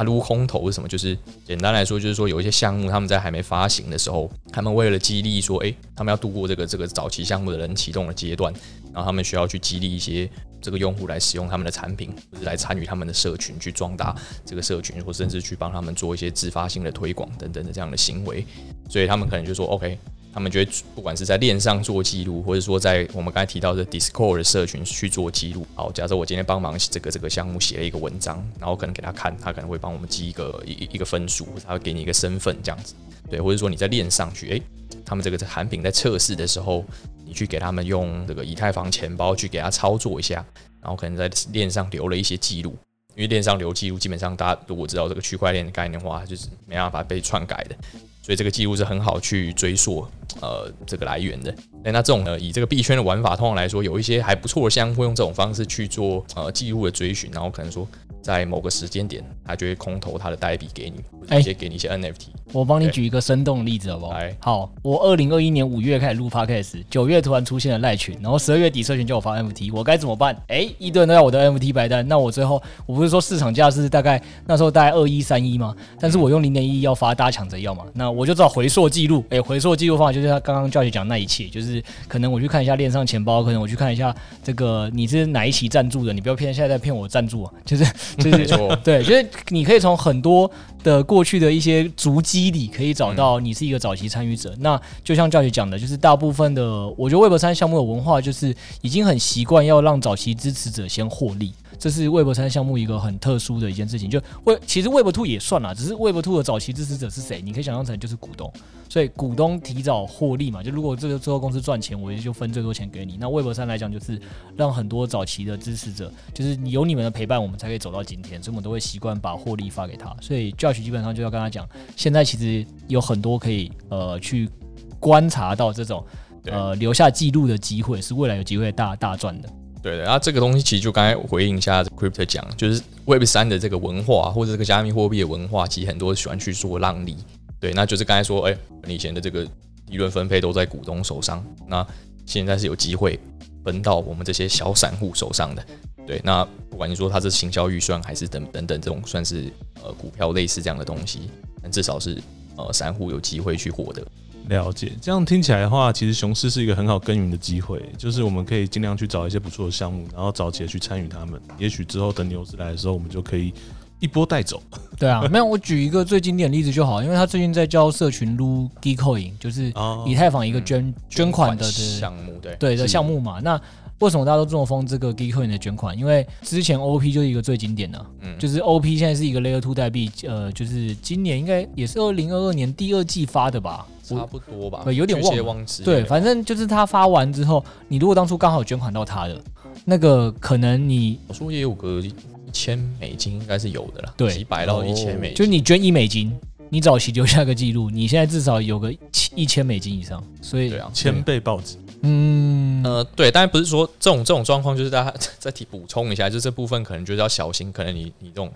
[0.00, 0.88] 啊，撸空头是什么？
[0.88, 8.50] 就是简单来说，就是说有一些项目他们在还没发行的时候，他们为了激励说，哎，他们要度过这个这个早期项目的人启动的阶段。
[8.92, 10.28] 然后他们需要去激励一些
[10.60, 18.44] 这个用户来使用他们的产品，或者来参与他们的社群，去壮大这个社群，或甚至去帮他们做一些自发性的推广等等的这样的行为。
[18.88, 19.96] 所以他们可能就说，OK，
[20.32, 25.66] 他们觉得不管是在链上做记录，或者说在我们刚才提到的 Discord 的社群去做记录。
[25.74, 32.94] 好，假设我今天帮忙这个这个项目写了一个文章，然后可能给他看，他可能会帮我们记一个一一个分数，他会给你一个身份这样子。
[33.28, 34.62] 对，或者说你在链上去，诶，
[35.04, 36.84] 他们这个产品在测试的时候。
[37.22, 40.44] 你去给他们用这个以太坊钱包去给他操作一下，
[40.82, 42.76] 然后可能在链上留了一些记录，
[43.14, 47.76] 因为链上留记录，基本上大家如果知道这个区块链的概念的话，就是没办法被篡改的，
[48.20, 50.04] 所以这个记录是很好去追溯
[50.40, 51.54] 呃这个来源的。
[51.84, 57.86] 那那这种呢，以这个币圈的玩法通常来说，有一些还不错的项目会用这种方式去做呃记录的追寻，然后可能说。
[58.22, 61.02] 在某个时间点，他就会空投他的代币给你，
[61.36, 62.28] 直接给你一些 NFT。
[62.52, 64.14] 我帮你举一个生动的例子好不好？
[64.40, 70.36] 好，我二零二一年五月开始录 Podcast，九月突然出现了赖群，然后十二月底社群叫我发 NFT，我该怎么办？
[70.48, 75.74] 哎，一堆人都要我的 NFT 白单，那我最后我不是说市场价是大概那时候大概二一三一吗？
[76.00, 79.24] 但是我用零点一要发，大家抢着要嘛，那我就知道回溯记录。
[79.30, 87.86] 哎，回溯记录方法就是他刚刚教学讲那一切，就是可能我去看一下链上钱包，可能我去看一下这个你是哪一期赞助的，你不要骗现在在骗我赞助啊，就是。
[88.18, 90.50] 没错， 对，就是你可以从很多
[90.82, 94.54] 的过去的一些足迹里，可以找到你是一个早期参与者。
[94.60, 101.52] 那就像教学讲的，就是大部分的，我觉得 Web 三项目的文化就是已经很习惯要让早期支持者先获利。
[101.80, 104.10] 这是 Web 三项目一个很特殊的一件事情。
[104.10, 107.40] 就 Web 其实 Web Two 也算啦，只是 Web Two 的早期支持者是谁？
[107.40, 108.52] 你可以想象成就是股东，
[108.90, 110.62] 所以股东提早获利嘛。
[110.62, 113.16] 就如果这个最后公司赚钱，我也就分最多钱给你。
[113.18, 114.20] 那 Web 三来讲，就是
[114.54, 120.14] 让很多早期的支持者，就是有你们的陪伴，我们才可以走到今天，所以我们都会习惯把获利发给他。
[120.20, 121.66] 所以 Josh 基本上就要跟他讲，
[121.96, 124.50] 现在其实有很多可以呃去
[124.98, 126.04] 观察到这种
[126.44, 129.48] 呃留下记录的机会，是未来有机会大大赚的。
[129.82, 137.16] 对的，然后这个东西其实就刚才回应一下 Crypto 讲，就是 Web 三的这个文化或者这个加密货币的文化，其实很多喜欢去做让利。
[137.58, 139.42] 对，那就是刚才说，哎、你以前的这个
[139.88, 141.86] 利润分配都在股东手上，那
[142.26, 143.18] 现在是有机会
[143.64, 145.64] 分到我们这些小散户手上的。
[146.06, 149.50] 对，那不管你说它是行销预算还是等等等这种算是
[149.82, 151.30] 呃股票类似这样的东西，
[151.62, 152.20] 但至少是
[152.56, 154.02] 呃散户有机会去获得。
[154.50, 161.40] 了解，这样听起来的话，其实雄狮是一个很好耕耘的机会，就是我们可以尽量去找一些不错的项目，然后早期的去参与他们。
[161.56, 163.54] 也许之后等牛市来的时候，我们就可以
[164.00, 164.60] 一波带走。
[164.98, 173.40] 对啊，没有，我举一个最经典的例子就好，因为他最近在教社群撸 Gcoin，就是哦以太坊一个捐、捐款的的项目，对对的是项目嘛。
[173.40, 173.60] 那
[174.00, 175.96] 为什么大家都这么疯这个 Gcoin 的捐款？
[175.96, 178.38] 因为之前 OP 就是一个最经典的，嗯。
[178.38, 183.86] 就是 OP 现在是一个 Layer Two 代币，呃，就是今年应该也是二零二二年第二季发的吧。
[184.02, 185.64] 差不多吧，有点忘。
[185.84, 189.40] 对，反正就是他发完之后，你如果当初刚好捐款到他的，
[189.84, 192.12] 那个可能你我说也有个一
[192.52, 194.32] 千美金，应该是有的啦，对。
[194.32, 196.32] 几百到一千美金，就你捐一美金，
[196.70, 198.92] 你早期留下个记录，你现在至少有个
[199.36, 208.50] 一千美金以上，所以对啊，千倍暴击，嗯，呃，对，但不是说这种这种状况，就是大家 再提补充一下，就这部分可能就是要小心，可能你你这种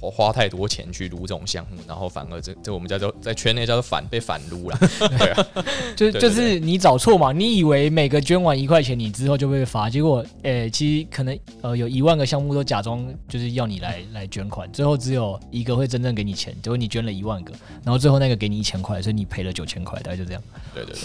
[0.00, 4.78] 花花太多钱去撸这种项目，然后反而这这我们叫做在圈内叫做反被反撸了，
[5.18, 5.46] 对啊，
[5.94, 17.52] 就对对就是你找错嘛，你以为每个捐完一块钱，你之后就会被罚，结果，诶、其实可能呃有一万个项目都假装就是要你来来捐款，最后只有一个会真正给你钱，结果你捐了一万个，
[17.84, 20.42] 然后最后那个给你一千块，所以你赔了九千块，大概就这样。
[20.74, 21.00] 对对对，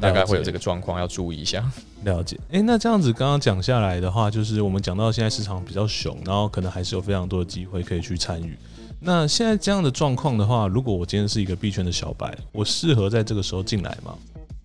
[0.00, 1.64] 大概会有这个状况要注意一下。
[2.04, 2.38] 了解。
[2.50, 8.56] 诶，那这样子刚刚讲下来的话，就是我们讲到现在市场比较熊，然后可能还是有非常多的机会可以去参与。
[9.00, 14.14] 那现在这样的状况的话，如果我今天是一个币圈的小白，我适合在这个时候进来吗？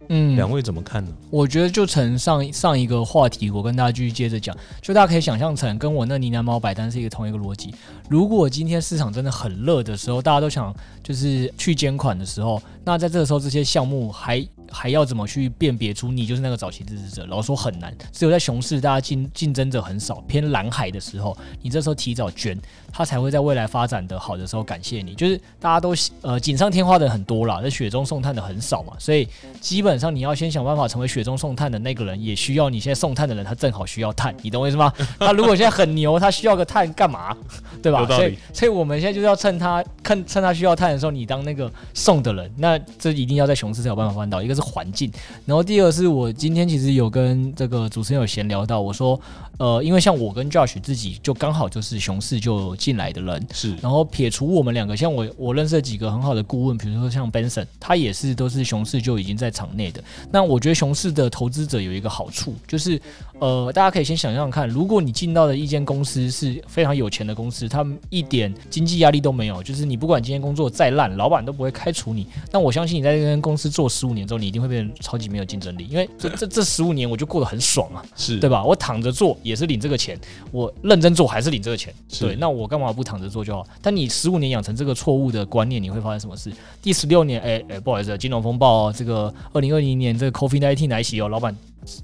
[0.09, 1.11] 嗯，两位怎么看呢？
[1.29, 7.73] 我觉得就成上上一个话题，我跟大家继续接着讲，就大家可以想象成跟我那呢喃猫摆单是一个同一个逻辑。
[8.09, 17.25] 如果今天市场真的很热的时候，大家都想就是去捐款的时候，那在这个时候这些项目还还要怎么去辨别出你就是那个早期支持者？
[17.27, 22.57] 老实说很难，只有在熊市大家竞竞争者很少、偏蓝海的时候，你这时候提早捐，
[22.91, 25.13] 他才会在未来发展的好的时候感谢你。
[25.15, 29.27] 就是大家都呃锦上添花的很多啦，在雪中送炭的很少嘛，所以
[29.61, 34.93] 基本上你要先想办法成为雪中送炭的那个人，也需要你现在送炭的人，他正好需要炭，你懂我意思吗？
[35.19, 37.35] 他如果现在很牛，他需要个炭干嘛？
[37.81, 44.43] 对吧 所以所以我们现在就是要趁他看趁他需要炭的时候，你当那个送的人，那这一定要在熊市才有办法办到。
[44.43, 45.11] 一个是环境，
[45.45, 49.19] 然后第二个是我今天其实有跟这个主持人有闲聊到，我说，
[49.57, 60.03] 呃，因为像我跟 Josh 自己就刚好就是熊市就进来的人，是然后撇除我们两个，像我我认识的几个很好的顾问，比如说像 Benson，他也是都是熊市就已经在场内的。
[60.31, 62.99] 那我觉得熊市的投资者有一个好处，就是
[63.39, 72.27] 呃，大家可以先想想看，如果你进到的一间公司是非常有钱的公司，他们一点经济压力都没有，就是你不管今天工作再烂，老板都不会开除你。
[72.51, 78.03] 那我相信你在这间公司做十五年之后，你一定会变得超级没有竞争力，因为这这这十五年我就过得很爽啊。
[78.17, 78.61] 是，对吧？
[78.61, 80.19] 我躺着做也是领这个钱，
[80.51, 81.93] 我认真做还是领这个钱。
[82.19, 83.65] 对，那我干嘛不躺着做就好？
[83.81, 86.51] 但你十五年养成这个错误的观念，你会发生什么事？
[86.81, 91.55] 第十六年，哎哎，不好意思，金融风暴、哦，这个二零二零年这个 COVID 1 9来袭哦，老板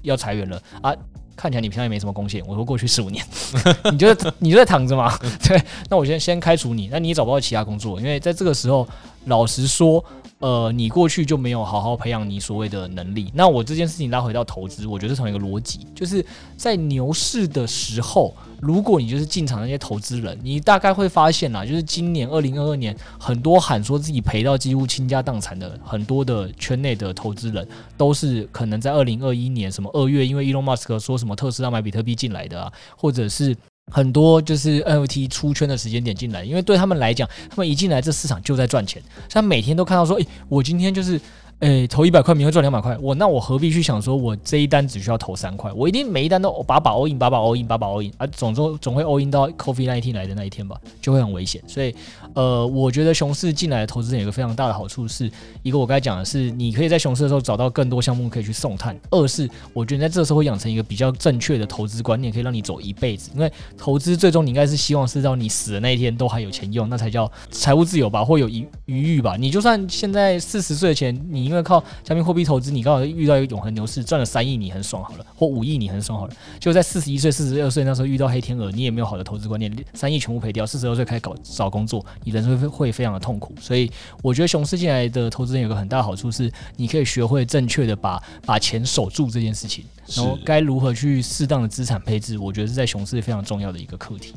[0.02, 0.94] 要裁员了啊。
[1.36, 2.44] 看起来你平常也没什么贡献。
[2.46, 3.24] 我说过去十五年，
[3.90, 5.10] 你就在你就在躺着嘛？
[5.42, 8.86] 对，那我先先开除你，那你也找不到其他工作，因为在这个时候，
[9.26, 10.02] 老实说，
[10.38, 13.30] 呃，你过去就没有好好培养你所谓的能力。
[13.34, 16.24] 那我这件事情拉回到投资，我觉得同一个逻辑，就是
[16.56, 33.54] 在牛市的时候，如果你就是进场那些投资人，你大概会发现啦，就是今年二零二二年，很多喊说自己赔到几乎倾家荡产的很多的圈内的投资人，都是可能在二零二一年什么二月，因为 Elon Musk 说什么特斯拉买比特币进来的啊，或者是。
[33.90, 41.20] 很多就是 NFT 出圈的时间点进来，因为对他们来讲，他们一进来这市场就在赚钱，像每天都看到说，诶，我今天就是
[41.60, 51.62] 诶，投一百块，明天赚两百块，我那我何必去想说，我这一单只需要投三块，我一定每一单都把把 all in，把把 all in，把把 all in 啊，总总总会 all in 到 coffee 那一天来的那一天吧，就会很危险。
[51.66, 51.94] 所以，
[52.32, 55.30] 呃，我觉得熊市进来的投资人有一个非常大的好处，是
[55.62, 63.30] 一个我刚才讲的是，你可以在熊市的时候找到更多项目可以去送碳；二是我觉得在这时候会养成一个比较正确的投资观念，可以让你走一辈子。
[63.34, 69.36] 因为投资最终你应该是希望是到你死的那一天都还有钱用，那才叫财务自由吧，或有余余裕吧。
[69.36, 76.34] 你就算现在四十岁的钱，你因为靠加密货币投资，你刚好遇到一个永恒牛市，赚了三亿，你很爽好了，或五亿你很爽好了。
[76.60, 80.64] 就在四十一岁、四十二岁那时候遇到黑天鹅，你也没有好的投资观念，三亿全部赔掉。
[80.64, 83.52] 四十二岁开始搞找工作，你人生会会非常的痛苦。
[83.60, 83.90] 所以
[84.22, 94.34] 我觉得熊市进来的投资人有个很大的好处是，你可以学会正确的把把钱守住这件事情，然后该如何去适当的资产配置，我觉得是在熊市非常重要的一个课题。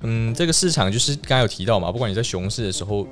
[0.00, 3.06] 嗯，这个市场就是刚刚有提到嘛，不管你在熊市的时候。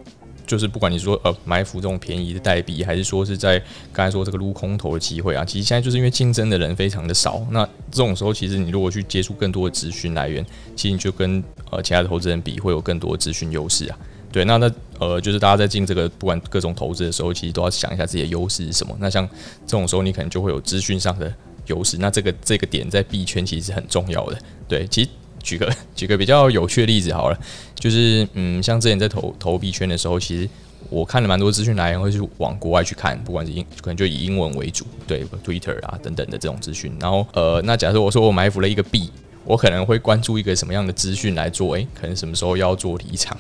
[0.47, 3.59] 就是不管你说呃埋伏这种便宜的代币，还是说是在
[3.93, 7.47] 刚才说这个撸空头的机会啊，其实现在就是因为竞争的人非常的少。
[7.51, 10.45] 那这种时候，其实你如果去接触更多的资讯来源，
[10.77, 13.99] 其实你就跟呃其他的投资人比，会有更多的资讯优势啊。
[14.31, 18.97] 对，那那呃就是大家在进这个不管各种投资的时候，其实都要想一下自己的优势是什么。
[19.01, 19.27] 那像
[19.67, 21.33] 这种时候，你可能就会有资讯上的
[21.67, 21.97] 优势。
[21.99, 24.39] 那这个这个点在币圈其实是很重要的。
[24.69, 25.11] 对，其实。
[25.45, 27.39] 举个 举个比较有趣的例子好了，
[27.85, 30.49] 就是嗯，像之前在投投币圈的时候，其实
[30.89, 36.97] 我看了蛮多资讯来源，会去往国外去看，不管是英可能就以英文为主，对，Twitter 啊等等的这种资讯。
[36.99, 39.11] 然后呃，那假设我说我埋伏了一个币，
[39.45, 41.75] 我可能会关注一个什么样的资讯来做？
[41.75, 43.37] 诶，可能什么时候要做离场？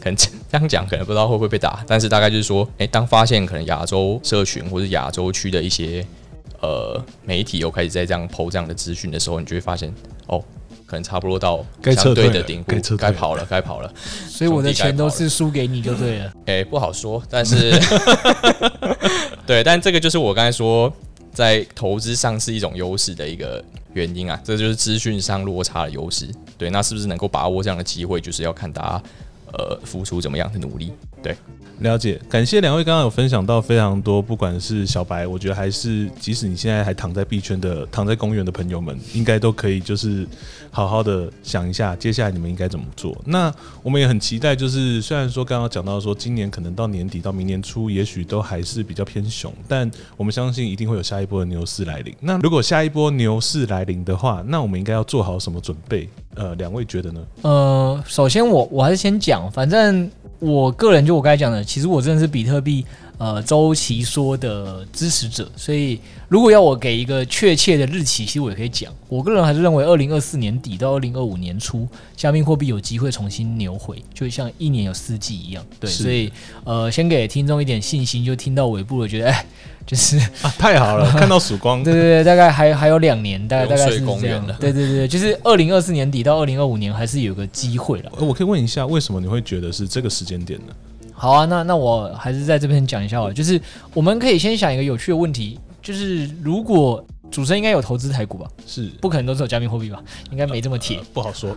[0.00, 6.04] 可能 这样讲，可能不知道会不会被打，但是大概就是说，诶，当发现可能亚洲社群或者亚洲区的一些
[6.60, 9.94] 呃媒体又开始在这样抛这样的资讯的时候，你就会发现
[10.26, 10.42] 哦。
[10.94, 11.56] 可能差不多到
[11.92, 13.92] 相对的顶部，该跑了，该跑了。
[14.28, 16.32] 所以我的钱都是输给你就对了。
[16.46, 17.72] 哎，不好说，但是
[19.44, 20.92] 对，但这个就是我刚才说
[21.32, 23.62] 在投资上是一种优势的一个
[23.94, 26.28] 原因啊，这就是资讯上落差的优势。
[26.56, 29.02] 对，那是不是能够把握这样的机会，就是要看大家
[29.52, 30.92] 呃付出怎么样的努力。
[31.20, 31.36] 对。
[31.84, 40.26] 了解，感谢两位刚刚有分享到非常多，不管是小白，我觉得还是即使你现在还躺在币圈的、躺在公园的朋友们，应该都可以就是
[40.70, 43.14] 好好的想一下，接下来你们应该怎么做。
[43.26, 52.14] 那我们也很期待，就是虽然说刚刚讲到说今年可能到年底到明年初，也许都还是比较偏熊，但我们相信一定会有下一波的牛市来临。
[52.18, 56.08] 那如果下一波牛市来临的话，那我们应该要做好什么准备？
[56.34, 57.20] 呃，两位觉得呢？
[57.42, 60.10] 呃，首先我我还是先讲，反正。
[60.44, 62.84] 我个人就我刚才讲的，其实我真的是比特币
[63.18, 68.92] 呃周琦说的支持者，所以如果要我给一个确切的日期，其实我也可以讲。
[69.08, 71.86] 我个人还是认为二零二四年底到二零二五年初，
[72.16, 75.64] 加密货币有机会重新牛回，就像一年有四季一样。
[75.78, 76.32] 对，所以
[76.64, 79.46] 呃，先给听众一点信心，就听到尾部了，觉得哎。
[79.86, 81.84] 就是 啊，太好了， 看到曙光。
[81.84, 84.54] 对对对，大概还还有两年，大概大概是这样的。
[84.54, 88.10] 对对对，就是二零二四年底到二零二五年，还是有个机会了。
[88.18, 90.72] 我可以问一下，为什么你会觉得是这个时间点呢？
[91.14, 93.32] 好啊，那那我还是在这边讲一下吧。
[93.32, 93.60] 就是
[93.94, 97.04] 我们可以先想一个有趣的问题，就是如果。
[97.34, 98.48] 主持人应该有投资台股吧？
[98.64, 100.00] 是，不可能都是有加密货币吧？
[100.30, 101.52] 应该没这么铁，不好说。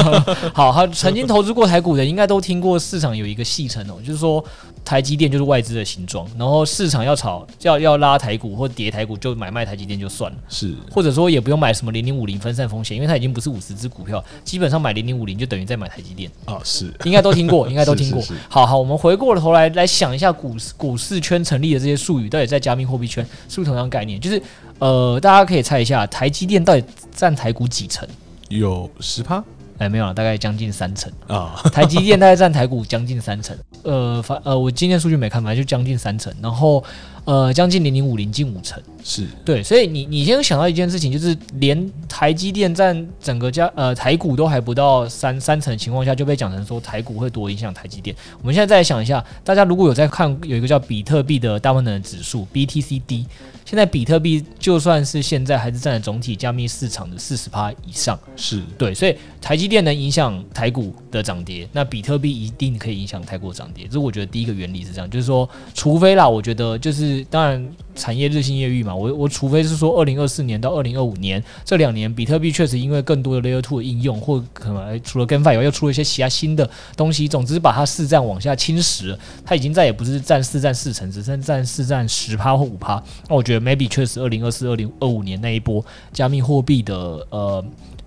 [0.52, 4.44] 好，他曾经投资过台股的，应该都听过市场有一个戏称哦，就是说
[4.84, 10.36] 台积电就是外资的形状，然后市场要炒要要拉台股或跌台股，就买卖台积电就算了。
[10.50, 16.60] 是，或者说也不用买什么零零五零分散风险，因为它已经不是五十只股票，基本上买零零五零就等于在买台积电啊。
[16.62, 18.22] 是，应该都听过， 应该都听过。
[18.50, 24.20] 好好，我们回过头来来想一下股市股市圈成立的这些术语，到底在加密货币圈是不是同样概念？
[24.20, 24.42] 就是。
[24.82, 28.08] 呃，大家可以猜一下，台积电到底占台股几成？
[28.48, 29.42] 有十趴？
[29.78, 31.54] 哎，没有了，大概将近三成啊。
[31.72, 33.56] 台积电大概占台股将近三成。
[33.84, 36.34] 呃，反呃，我今天数据没看，反正就将近三成。
[36.42, 36.82] 然后。
[37.24, 48.16] 呃，将近零零五零近五成，是对，所以你你先想到一件事情，就是连台积电占整个家呃台股都还不到三三成的情况下，就被讲成说台股会多影响台积电。
[48.40, 53.24] 我们现在再来想一下，大家如果有在看有一个叫比特币的大部分的指数 BTCD，
[53.64, 63.88] 现在比特币就算是现在还是占了总体加密市场的四十趴以上，是对，所以台积电能影响台股的涨跌，那比特币一定可以影响台股涨跌。
[63.90, 67.24] 这我觉得第一个原理是这样，就是说，除非啦，我觉得就是。
[67.30, 68.94] 当然，产业日新月异嘛。
[68.94, 77.28] 我我除非是说，二零二四年到二零二五年这两年，比特币确实因为更多的 Layer Two 的应用，或可能除了 GameFi 以外，又出了一些其他新的东西。
[77.28, 83.02] 总之，把它市占往下侵蚀，它已经再也不是占四占四成，只剩占四占十趴或五趴。
[83.28, 86.94] 那我觉得 maybe 确实二零二四、二零二五年那一波加密货币的
[87.30, 87.64] 呃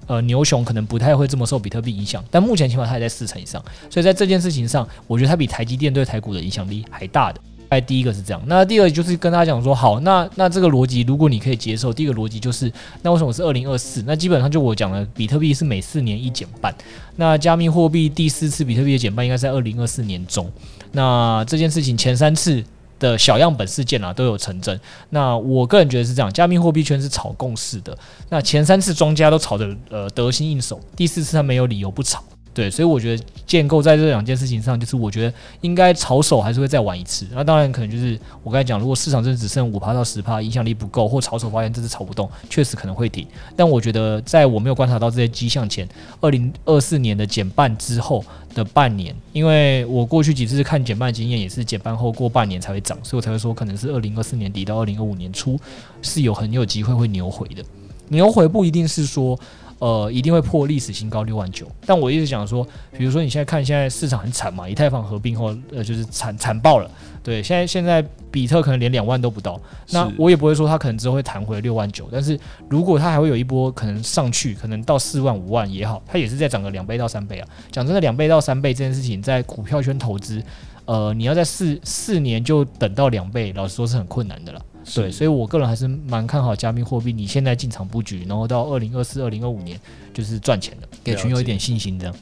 [0.07, 2.23] 呃牛熊，可能不太会这么受比特币影响。
[2.29, 7.41] 但目前起码它还在四成以上，所以在这件事情上，我觉得它比台积电对台股的影响力还大的。
[7.69, 14.03] 哎，第一个是这样，那第二就是跟大家讲说，好，那那这个逻辑如果你可以接受，第一个逻辑就是，那为什么是二零二四？
[14.05, 16.73] 那基本上就我讲的，比特币是每四年一减半，
[17.15, 20.51] 那加密货币第四次比特币的减半应该在二零二四年中，
[20.91, 22.63] 那这件事情前三次。
[22.97, 24.79] 的小样本事件啊，都有成真。
[25.09, 27.95] 那我个人觉得是这样，加密货币圈是炒共识的。
[28.29, 32.23] 那前三次庄家都炒得呃得心应手，第四次他没有理由不炒。
[32.55, 37.27] 对，所以我觉得建构在这两件事情上，就是我觉得应该炒手还是会再玩一次。
[37.33, 43.27] 那当然可能就是我刚才讲，如果市场真的只剩五趴到十趴，影响力不够，或炒手发现这次炒不动，确实可能会停。
[43.57, 45.85] 但我觉得在我没有观察到这些迹象前，
[46.21, 55.59] 二零二四年的减半之后的半年，因为我过去几次看减半经验也是减半后过半年才会涨，所以我才会说可能是二零二四年底到二零二五年初
[56.01, 57.61] 是有很有机会会牛回的。
[58.07, 59.37] 牛回不一定是说。
[59.79, 61.67] 呃，一定会破历史新高六万九。
[61.85, 62.65] 但我一直讲说，
[62.97, 66.89] 比如说你现在看现在市场很惨嘛，以太坊合并后，呃，就是惨惨爆了。
[67.21, 69.59] 对，现在现在比特可能连两万都不到。
[69.89, 77.47] 那我也不会说它可能之后会弹回六万九，但是如果它还会有一波可能上去，可能到四万五万也好，它也是在涨个两倍到三倍啊。
[77.71, 80.41] 讲真的，两倍到三倍这件事情，在股票圈投资，
[80.85, 84.61] 呃，你要在四四年就等到两倍，老实说是很困难的了。
[84.93, 87.11] 对，所以我个人还是蛮看好加密货币。
[87.11, 89.79] 你现在进场布局，然后到二零二四、二零二五年
[90.13, 92.15] 就是赚钱的，给群友一点信心，这样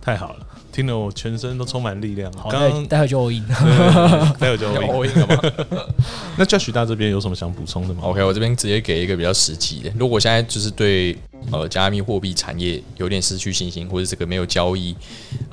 [0.00, 2.32] 太好了，听得我全身都充满力量。
[2.34, 3.44] 好，刚待会就 all in，
[4.38, 5.84] 待会就 all in 了吗？
[6.38, 9.90] 那叫许大这边有什么想补充的吗？OK，我这边直接给一个比较实际的。
[9.98, 11.16] 如果现在就是对
[11.50, 14.94] 呃加密货币产业有点失去信心，或者这个没有交易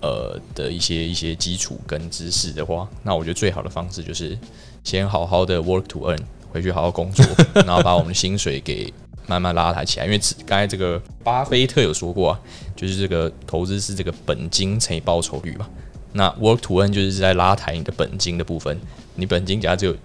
[0.02, 4.38] 呃的一些一些基础跟知识的话，那我觉得最好的方式就是
[4.84, 6.20] 先好好的 work to earn。
[6.54, 7.26] 回去好好工作，
[7.66, 8.94] 然后把我们的薪水给
[9.26, 10.06] 慢慢拉抬起来。
[10.06, 12.40] 因为刚才这个巴菲特有说过啊，
[12.76, 15.68] 就是这个投资是这个本金乘以报酬率嘛。
[16.12, 18.80] 那 work to earn 就是在拉抬你的本金的部分。
[19.16, 19.96] 你本金假如只有，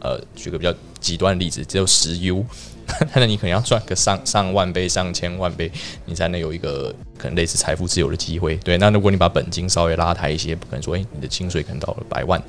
[0.00, 2.44] 呃，举个比较极端的例子，只有十 U，
[3.14, 5.70] 那你可能要赚个上上万倍、上千万倍，
[6.06, 8.56] 你才能有一个可能类似财富自由的机会。
[8.56, 12.42] 对，那如果你把本金稍微拉抬一些，不可能说，哎，你的薪水可能到了百万。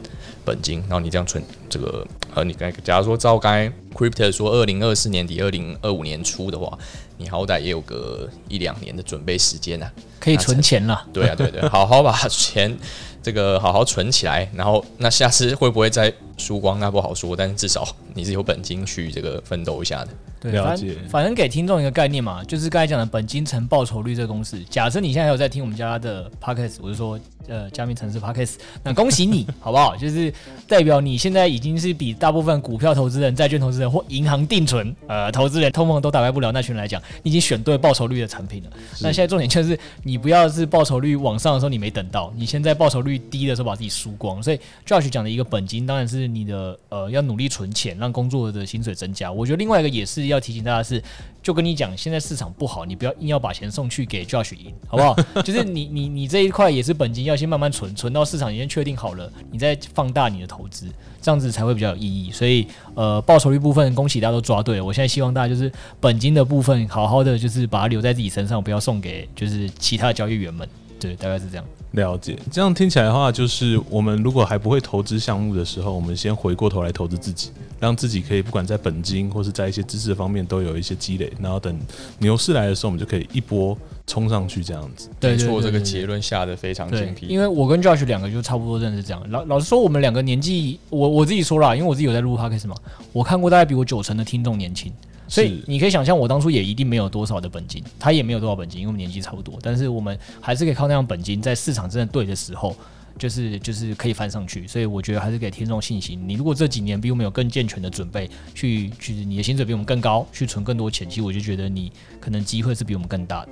[0.45, 6.77] 本金，然后你这样存这个，呃，你该假如说照该 Crypto 说，二零二四年底、二零二五年初的话，
[7.17, 11.05] 你好歹也有个一两年的准备时间啊，可以存钱了。
[11.13, 12.77] 对啊，对对，好好把钱
[13.21, 20.09] 这个好好存起来，然后那下次会不会再输光，那不好说，但是至少你是有本金去这个奋斗一下的。
[20.41, 24.63] 对，反正反正给听众一个概念嘛，就是刚才讲的本金乘报酬率这个公式。
[24.69, 29.97] 假设你现在有在听我们家的 podcast，我是说，呃，加密城市 podcast，那恭喜你，好不好？
[29.97, 30.33] 就是
[30.65, 38.69] 代表你现在已经是比大部分股票投资人、债券投资人或银行定存呃投资人通膨都打败不了那群人来讲，你已经选对报酬率的产品了。
[39.01, 44.41] 那现在重点就是，你不要是报酬率往上的时候你没等到，你现在报酬率率低的时候把自己输光。
[44.41, 49.29] 所以 Josh 讲的一个本金，当然是你的呃要努力存钱，让工作的薪水增加。
[49.29, 50.29] 我觉得另外一个也是。
[50.29, 51.01] 要提醒大家是，
[51.41, 55.15] 就跟你讲，现在市场不好，你不要硬要把钱送去给 Josh 赢，好不好？
[55.41, 60.85] 就是你你你这一块也是本金，要先慢慢存，存到市场已经确定好了，你再放大你的投资，
[61.19, 62.31] 这样子才会比较有意义。
[62.31, 64.85] 所以，呃，报酬率部分，恭喜大家都抓对了。
[64.85, 70.67] 我现在希望大家就是本金的部分，好好的就是把它留在自己身上，不要送给就是其他交易员们。
[70.99, 71.65] 对，大概是这样。
[71.91, 81.75] 了解，这样听起来的话，就是我们如果还不会投资项目的时候，我们先回过头来投资自己，让自己可以不管在本金或是在一些知识方面都有一些积累，然后等
[82.19, 83.75] 牛市来的时候，我们就可以一波
[84.05, 85.09] 冲上去，这样子。
[85.19, 87.25] 没错，这个结论下的非常精辟。
[87.25, 89.23] 因为我跟 Josh 两个就差不多认识这样。
[89.31, 92.75] 老老实说，我们两个年纪，我我自己说了，因为我自己有在录 podcast 嘛，
[93.11, 94.93] 我看过大概比我九成的听众年轻。
[95.29, 99.59] 所以你可以想象，我当初也一定没有多少的本金，他也没有多少本金，因为我们年纪差不多。
[99.61, 102.75] 但是我们还是可以靠那样本金，在市场真的对的时候，
[103.17, 104.67] 就是就是可以翻上去。
[104.67, 106.19] 所以我觉得还是给听众信心。
[106.27, 113.49] 你如果这几年比我们有更健全的准备，去去你的薪水比我们更高，去存更多钱，其实我就觉得你可能机会是比我们更大的。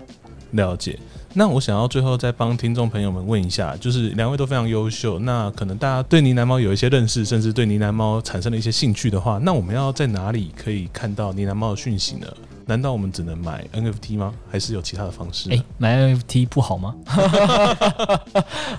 [0.51, 0.97] 了解。
[1.33, 12.27] 那我想要最后再帮听众朋友们问一下，就是两位都非常优秀，那可能大家对呢喃猫有一些认识，甚至对呢喃猫产生了一些兴趣的话，那我们要在哪里可以看到呢喃猫的讯息呢？
[12.67, 14.33] 难道我们只能买 NFT 吗？
[14.51, 15.49] 还是有其他的方式？
[15.51, 16.93] 哎，买 NFT 不好吗？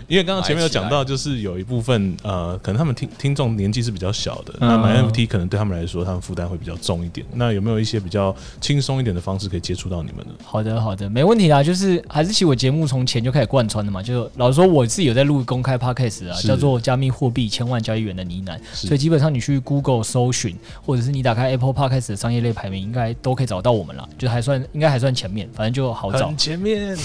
[0.06, 7.26] 因为刚刚前面有讲到，就是有一部分呃，可能他们听听众年纪是比较小的，那买 NFT 可能对他们来说，他们负担会比较重一点。
[7.32, 10.34] 那有没有一些比较轻松一点的方式可以接触到你们呢？
[10.44, 11.62] 好的，好的，没问题啦。
[11.62, 23.77] 就是还是其实我节目从前就开始贯穿的嘛，就老实说，我自己有在录公开 podcast 啊，叫做加密货币千万交易员的呢喃，所以基本上你去 Google 搜寻，或者是你打开 Apple Podcast 的商业类排名，应该都可以找到。
[23.78, 26.36] 我们了，就还算应该还算前面，反正就好找很。
[26.36, 26.96] 前面，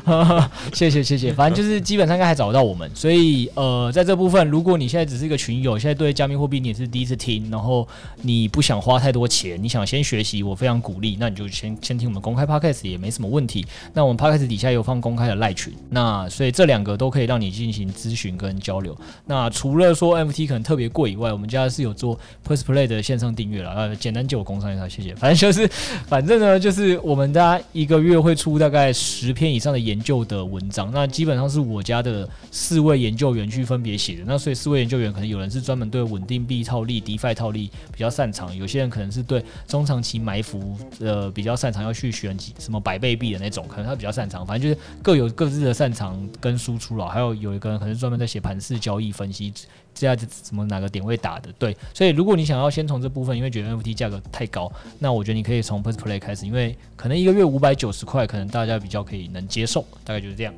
[0.72, 7.86] 谢谢谢谢，反正就是基本上应该还找得到我们，所以呃，在这部分，如果你现在只是一个群友，现在对加密货币你也是第一次听，然后
[8.22, 13.66] 你不想花太多钱，你想先学习，我非常鼓励，那你就先先听我们公开 podcast 也没什么问题。
[13.92, 18.96] 那我们 podcast 底下有放公开的赖群，那所以这两个都可以让你进行咨询跟交流。
[19.26, 25.14] 那除了说 NFT 可能特别贵以外，我们家是有做 Press Play 的线上订阅了，呃，简单借我工商一下，谢谢。
[25.14, 25.70] 反正就是，
[26.08, 34.24] 反正呢，就是我们大家一个月会出大概十篇以上的研究的文章，那基本上是我家的四位研究员去分别写的。
[34.26, 44.46] 那所以四位研究员可能有人是专门对稳定币套利、DeFi 套利比较擅长，有些人可能是对中长期埋伏呃比较擅长，要去选几什么百倍币的那种，可能他比较擅长。
[44.46, 47.08] 反正就是各有各自的擅长跟输出了。
[47.08, 49.52] 还有有一个人可能专门在写盘式交易分析。
[49.94, 60.54] 这样子什么哪个点位打的对，所以如果你想要先从这部分，因为觉得 NFT 价格太高，那我觉得你可以从 Press Play 开始，因为可能一个月五百九十块，可能大家比较可以能接受，大概就是这样。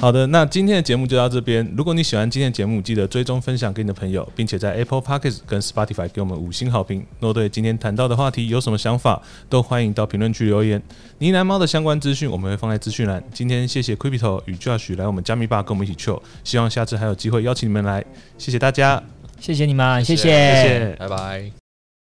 [0.00, 1.68] 好的，那今天的节目就到这边。
[1.76, 7.04] 如果你喜欢今天的节目，记得追踪分享给你的朋友，并且在 Apple Podcast 跟 Spotify 给我们五星好评。
[7.18, 10.80] 若对今天谈到的话题有什么想法，都欢迎到评论区留言。
[11.18, 13.20] 呢喃猫的相关资讯我们会放在资讯栏。
[13.34, 18.04] 今天谢谢 Crypto 与 Josh 来我们加密吧跟我们一起 chill，希望下次还有机会邀请你们来。
[18.38, 19.02] 谢谢大家，
[19.38, 20.96] 谢谢你们，谢谢谢谢。
[20.98, 21.67] 拜拜。